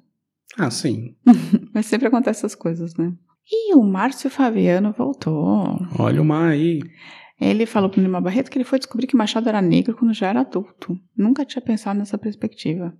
Ah, 0.57 0.69
sim. 0.69 1.15
Mas 1.73 1.85
sempre 1.85 2.07
acontece 2.07 2.39
essas 2.39 2.55
coisas, 2.55 2.95
né? 2.95 3.13
E 3.49 3.75
o 3.75 3.83
Márcio 3.83 4.29
Fabiano 4.29 4.93
voltou. 4.97 5.79
Olha 5.97 6.21
o 6.21 6.25
mar 6.25 6.51
aí. 6.51 6.81
Ele 7.39 7.65
falou 7.65 7.89
pro 7.89 8.01
Lima 8.01 8.21
Barreto 8.21 8.51
que 8.51 8.57
ele 8.57 8.63
foi 8.63 8.77
descobrir 8.77 9.07
que 9.07 9.17
Machado 9.17 9.49
era 9.49 9.61
negro 9.61 9.95
quando 9.97 10.13
já 10.13 10.27
era 10.27 10.41
adulto. 10.41 10.97
Nunca 11.17 11.43
tinha 11.43 11.61
pensado 11.61 11.97
nessa 11.97 12.17
perspectiva. 12.17 12.93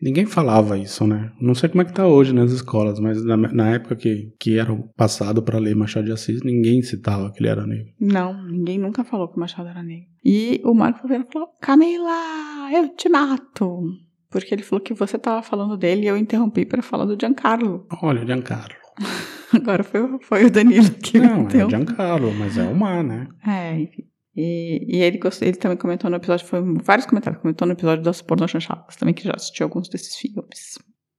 Ninguém 0.00 0.24
falava 0.24 0.78
isso, 0.78 1.04
né? 1.04 1.32
Não 1.40 1.56
sei 1.56 1.68
como 1.68 1.82
é 1.82 1.84
que 1.84 1.92
tá 1.92 2.06
hoje 2.06 2.32
nas 2.32 2.52
escolas, 2.52 3.00
mas 3.00 3.22
na, 3.24 3.36
na 3.36 3.70
época 3.70 3.96
que, 3.96 4.32
que 4.38 4.56
era 4.56 4.72
o 4.72 4.88
passado 4.94 5.42
para 5.42 5.58
ler 5.58 5.74
Machado 5.74 6.06
de 6.06 6.12
Assis, 6.12 6.40
ninguém 6.44 6.80
citava 6.82 7.32
que 7.32 7.40
ele 7.40 7.48
era 7.48 7.66
negro. 7.66 7.92
Não, 8.00 8.46
ninguém 8.46 8.78
nunca 8.78 9.02
falou 9.02 9.26
que 9.26 9.40
Machado 9.40 9.68
era 9.68 9.82
negro. 9.82 10.06
E 10.24 10.60
o 10.64 10.72
Marco 10.72 11.00
Fabiano 11.00 11.26
falou: 11.32 11.48
Camila, 11.60 12.70
eu 12.72 12.94
te 12.94 13.08
mato. 13.08 13.82
Porque 14.30 14.54
ele 14.54 14.62
falou 14.62 14.82
que 14.84 14.92
você 14.94 15.18
tava 15.18 15.42
falando 15.42 15.76
dele 15.76 16.02
e 16.02 16.06
eu 16.06 16.16
interrompi 16.16 16.66
para 16.66 16.82
falar 16.82 17.04
do 17.06 17.16
Giancarlo. 17.18 17.86
Olha, 18.02 18.22
o 18.22 18.26
Giancarlo. 18.26 18.74
Agora 19.54 19.82
foi, 19.82 20.00
foi 20.22 20.44
o 20.44 20.50
Danilo 20.50 20.90
que 20.90 21.18
Não, 21.18 21.48
é 21.48 21.64
o 21.64 21.70
Giancarlo, 21.70 22.34
mas 22.34 22.58
é 22.58 22.64
o 22.64 22.74
mar, 22.74 23.02
né? 23.02 23.26
É, 23.46 23.78
enfim. 23.80 24.02
E, 24.36 24.98
e 24.98 25.02
ele, 25.02 25.18
gost- 25.18 25.42
ele 25.42 25.56
também 25.56 25.76
comentou 25.78 26.08
no 26.10 26.16
episódio, 26.16 26.46
foi 26.46 26.60
vários 26.84 27.06
comentários, 27.06 27.40
comentou 27.42 27.66
no 27.66 27.72
episódio 27.72 28.04
das 28.04 28.20
porno 28.22 28.46
chanchadas, 28.46 28.94
também 28.96 29.14
que 29.14 29.24
já 29.24 29.32
assistiu 29.34 29.64
alguns 29.66 29.88
desses 29.88 30.14
filmes. 30.16 30.78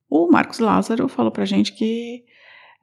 O 0.10 0.30
Marcos 0.32 0.60
Lázaro 0.60 1.08
falou 1.10 1.32
pra 1.32 1.44
gente 1.46 1.74
que 1.74 2.24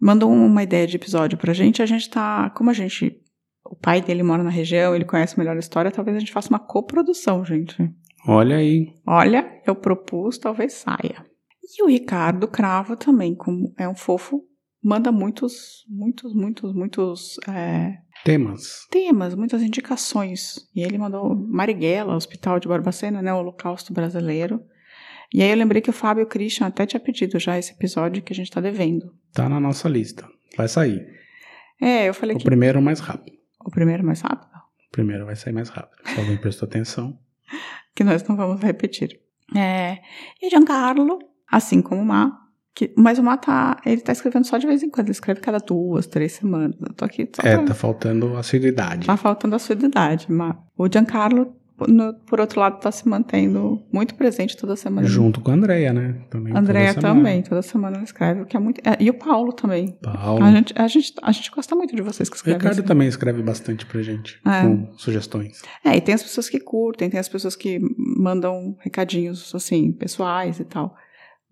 mandou 0.00 0.30
uma 0.30 0.62
ideia 0.62 0.86
de 0.86 0.96
episódio 0.96 1.38
pra 1.38 1.52
gente. 1.54 1.80
A 1.80 1.86
gente 1.86 2.10
tá, 2.10 2.50
como 2.50 2.68
a 2.68 2.72
gente, 2.74 3.16
o 3.64 3.76
pai 3.76 4.02
dele 4.02 4.22
mora 4.22 4.42
na 4.42 4.50
região, 4.50 4.94
ele 4.94 5.04
conhece 5.04 5.38
melhor 5.38 5.56
a 5.56 5.60
história, 5.60 5.90
talvez 5.90 6.16
a 6.16 6.20
gente 6.20 6.32
faça 6.32 6.50
uma 6.50 6.58
coprodução, 6.58 7.44
gente. 7.44 7.76
Olha 8.28 8.56
aí. 8.56 8.92
Olha, 9.06 9.48
eu 9.70 9.76
propus, 9.76 10.38
talvez 10.38 10.72
saia. 10.74 11.24
E 11.62 11.82
o 11.82 11.86
Ricardo 11.88 12.46
Cravo 12.48 12.96
também, 12.96 13.34
como 13.34 13.74
é 13.78 13.88
um 13.88 13.94
fofo, 13.94 14.44
manda 14.82 15.10
muitos, 15.10 15.84
muitos, 15.88 16.32
muitos, 16.34 16.72
muitos 16.72 17.36
é, 17.48 17.98
Temas. 18.24 18.86
temas, 18.90 19.34
muitas 19.34 19.62
indicações. 19.62 20.68
E 20.74 20.82
ele 20.82 20.96
mandou 20.98 21.34
Marighella, 21.34 22.14
Hospital 22.14 22.60
de 22.60 22.68
Barbacena, 22.68 23.20
né, 23.20 23.32
o 23.34 23.38
Holocausto 23.38 23.92
Brasileiro. 23.92 24.60
E 25.34 25.42
aí 25.42 25.50
eu 25.50 25.56
lembrei 25.56 25.82
que 25.82 25.90
o 25.90 25.92
Fábio 25.92 26.22
o 26.24 26.28
Christian 26.28 26.68
até 26.68 26.86
tinha 26.86 27.00
pedido 27.00 27.38
já 27.40 27.58
esse 27.58 27.72
episódio 27.72 28.22
que 28.22 28.32
a 28.32 28.36
gente 28.36 28.50
tá 28.50 28.60
devendo. 28.60 29.12
Tá 29.32 29.48
na 29.48 29.58
nossa 29.58 29.88
lista. 29.88 30.24
Vai 30.56 30.68
sair. 30.68 31.04
É, 31.80 32.08
eu 32.08 32.14
falei 32.14 32.36
O 32.36 32.38
que 32.38 32.44
primeiro 32.44 32.80
mais 32.80 33.00
rápido. 33.00 33.36
o 33.64 33.70
primeiro 33.70 34.04
mais 34.04 34.20
rápido, 34.20 34.48
O 34.88 34.90
primeiro 34.92 35.26
vai 35.26 35.34
sair 35.34 35.52
mais 35.52 35.68
rápido. 35.68 35.98
Se 36.08 36.20
alguém 36.20 36.36
prestou 36.40 36.66
atenção. 36.68 37.18
que 37.94 38.04
nós 38.04 38.22
não 38.28 38.36
vamos 38.36 38.62
repetir. 38.62 39.20
É, 39.54 39.98
e 40.42 40.50
Giancarlo, 40.50 41.18
assim 41.50 41.80
como 41.80 42.02
o 42.02 42.04
Má, 42.04 42.32
que, 42.74 42.92
mas 42.96 43.18
o 43.18 43.22
Má 43.22 43.36
tá, 43.36 43.80
ele 43.86 44.00
tá 44.00 44.12
escrevendo 44.12 44.44
só 44.44 44.58
de 44.58 44.66
vez 44.66 44.82
em 44.82 44.90
quando, 44.90 45.06
ele 45.06 45.12
escreve 45.12 45.40
cada 45.40 45.58
duas, 45.58 46.06
três 46.06 46.32
semanas. 46.32 46.76
Eu 46.80 46.92
tô 46.94 47.04
aqui 47.04 47.28
só 47.34 47.42
É, 47.46 47.56
pra- 47.56 47.66
tá 47.66 47.74
faltando 47.74 48.36
assiduidade. 48.36 49.06
Tá 49.06 49.16
faltando 49.16 49.56
a 49.56 49.58
sua 49.58 49.74
idade, 49.74 50.26
mas 50.30 50.54
o 50.76 50.86
Giancarlo, 50.92 51.55
no- 51.88 52.14
por 52.26 52.40
outro 52.40 52.58
lado, 52.60 52.80
tá 52.80 52.90
se 52.90 53.06
mantendo 53.08 53.82
muito 53.92 54.14
presente 54.14 54.56
toda 54.56 54.76
semana. 54.76 55.06
Junto 55.06 55.40
com 55.40 55.50
a 55.50 55.54
Andrea, 55.54 55.92
né? 55.92 56.20
Também 56.30 56.56
Andrea 56.56 56.94
toda 56.94 57.08
também, 57.08 57.42
toda 57.42 57.62
semana 57.62 57.96
ela 57.96 58.04
escreve, 58.04 58.42
o 58.42 58.46
que 58.46 58.56
é 58.56 58.60
muito. 58.60 58.80
é, 58.86 58.96
e 59.00 59.10
o 59.10 59.14
Paulo 59.14 59.52
também. 59.52 59.98
Paulo. 60.02 60.42
A 60.44 60.50
gente, 60.52 60.72
a, 60.76 60.88
gente, 60.88 61.12
a 61.22 61.32
gente 61.32 61.50
gosta 61.50 61.74
muito 61.74 61.94
de 61.94 62.02
vocês 62.02 62.28
que 62.28 62.34
O 62.34 62.38
escrevem. 62.38 62.58
Ricardo 62.58 62.78
assim. 62.78 62.86
também 62.88 63.08
escreve 63.08 63.42
bastante 63.42 63.84
pra 63.86 64.00
gente. 64.02 64.40
É. 64.46 64.62
Com 64.62 64.92
sugestões. 64.96 65.62
É, 65.84 65.96
e 65.96 66.00
tem 66.00 66.14
as 66.14 66.22
pessoas 66.22 66.48
que 66.48 66.58
curtem, 66.60 67.10
tem 67.10 67.20
as 67.20 67.28
pessoas 67.28 67.54
que 67.56 67.78
mandam 67.98 68.76
recadinhos, 68.80 69.54
assim, 69.54 69.92
pessoais 69.92 70.58
e 70.60 70.64
tal. 70.64 70.94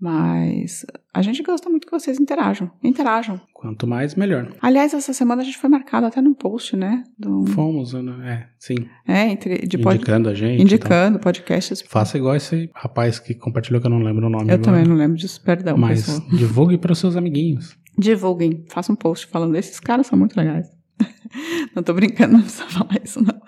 Mas 0.09 0.85
a 1.15 1.23
gente 1.23 1.43
gosta 1.43 1.71
muito 1.71 1.87
que 1.87 1.91
vocês 1.91 2.21
interajam. 2.21 2.71
Interajam. 2.83 3.41
Quanto 3.55 3.87
mais, 3.87 4.15
melhor. 4.15 4.55
Aliás, 4.61 4.93
essa 4.93 5.15
semana 5.15 5.41
a 5.41 5.45
gente 5.45 5.57
foi 5.57 5.71
marcado 5.71 6.05
até 6.07 6.21
num 6.21 6.35
post, 6.35 6.77
né? 6.77 7.03
Do, 7.19 7.47
Fomos, 7.47 7.95
né? 7.95 8.13
É, 8.23 8.47
sim. 8.59 8.75
é, 9.09 9.29
entre, 9.31 9.67
de 9.67 9.79
pod- 9.79 9.97
Indicando 9.97 10.29
a 10.29 10.35
gente. 10.35 10.61
indicando 10.63 11.19
podcasts. 11.19 11.81
então. 11.81 11.91
Faça 11.91 12.19
igual 12.19 12.37
esse 12.37 12.71
rapaz 12.75 13.19
que 13.19 13.35
compartilhou, 13.35 13.81
que 13.81 13.87
eu 13.87 13.91
não 13.91 14.01
lembro 14.01 14.27
o 14.27 14.31
nome 14.31 14.45
Eu 14.51 14.55
agora. 14.57 14.63
também 14.63 14.85
não 14.85 14.95
lembro 14.95 15.17
disso, 15.17 15.43
perdão, 15.43 15.77
Mas 15.79 16.05
pessoal. 16.05 16.29
divulgue 16.37 16.77
para 16.77 16.93
os 16.93 16.99
seus 16.99 17.17
amiguinhos. 17.17 17.75
Divulguem, 17.99 18.67
faça 18.69 18.93
um 18.93 18.97
post 18.97 19.27
falando, 19.29 19.57
esses 19.57 19.81
caras 19.81 20.07
são 20.07 20.19
muito 20.19 20.37
legais. 20.37 20.69
não 21.75 21.83
tô 21.83 21.95
brincando, 21.95 22.35
não 22.35 22.43
precisa 22.43 22.67
falar 22.69 23.01
isso, 23.03 23.23
não. 23.25 23.41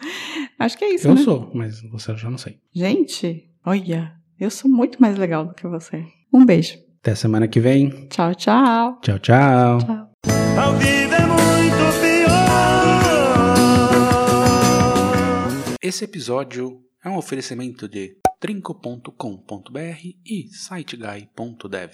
Acho 0.59 0.79
que 0.79 0.85
é 0.87 0.95
isso, 0.95 1.07
eu 1.09 1.15
né? 1.15 1.21
sou, 1.21 1.51
mas 1.55 1.83
você 1.93 2.17
já 2.17 2.31
não 2.31 2.39
sei. 2.39 2.57
Gente, 2.75 3.45
olha, 3.65 4.13
eu 4.41 4.51
sou 4.51 4.71
muito 4.71 5.01
mais 5.03 5.19
legal 5.19 5.45
do 5.47 5.55
que 5.55 5.67
você. 5.67 6.05
Um 6.33 6.45
beijo. 6.45 6.79
Até 7.01 7.15
semana 7.15 7.47
que 7.47 7.61
vem. 7.61 8.09
Tchau, 8.09 8.35
tchau. 8.35 9.01
Tchau, 9.01 9.19
tchau. 9.19 9.79
Tchau. 9.79 10.11
É 10.25 11.27
muito 11.27 12.01
pior. 12.01 12.47
Esse 15.83 16.05
episódio 16.05 16.83
é 17.05 17.09
um 17.09 17.17
oferecimento 17.17 17.89
de 17.89 18.17
trinco.com.br 18.41 20.01
e 20.25 20.49
siteguy.dev. 20.51 21.93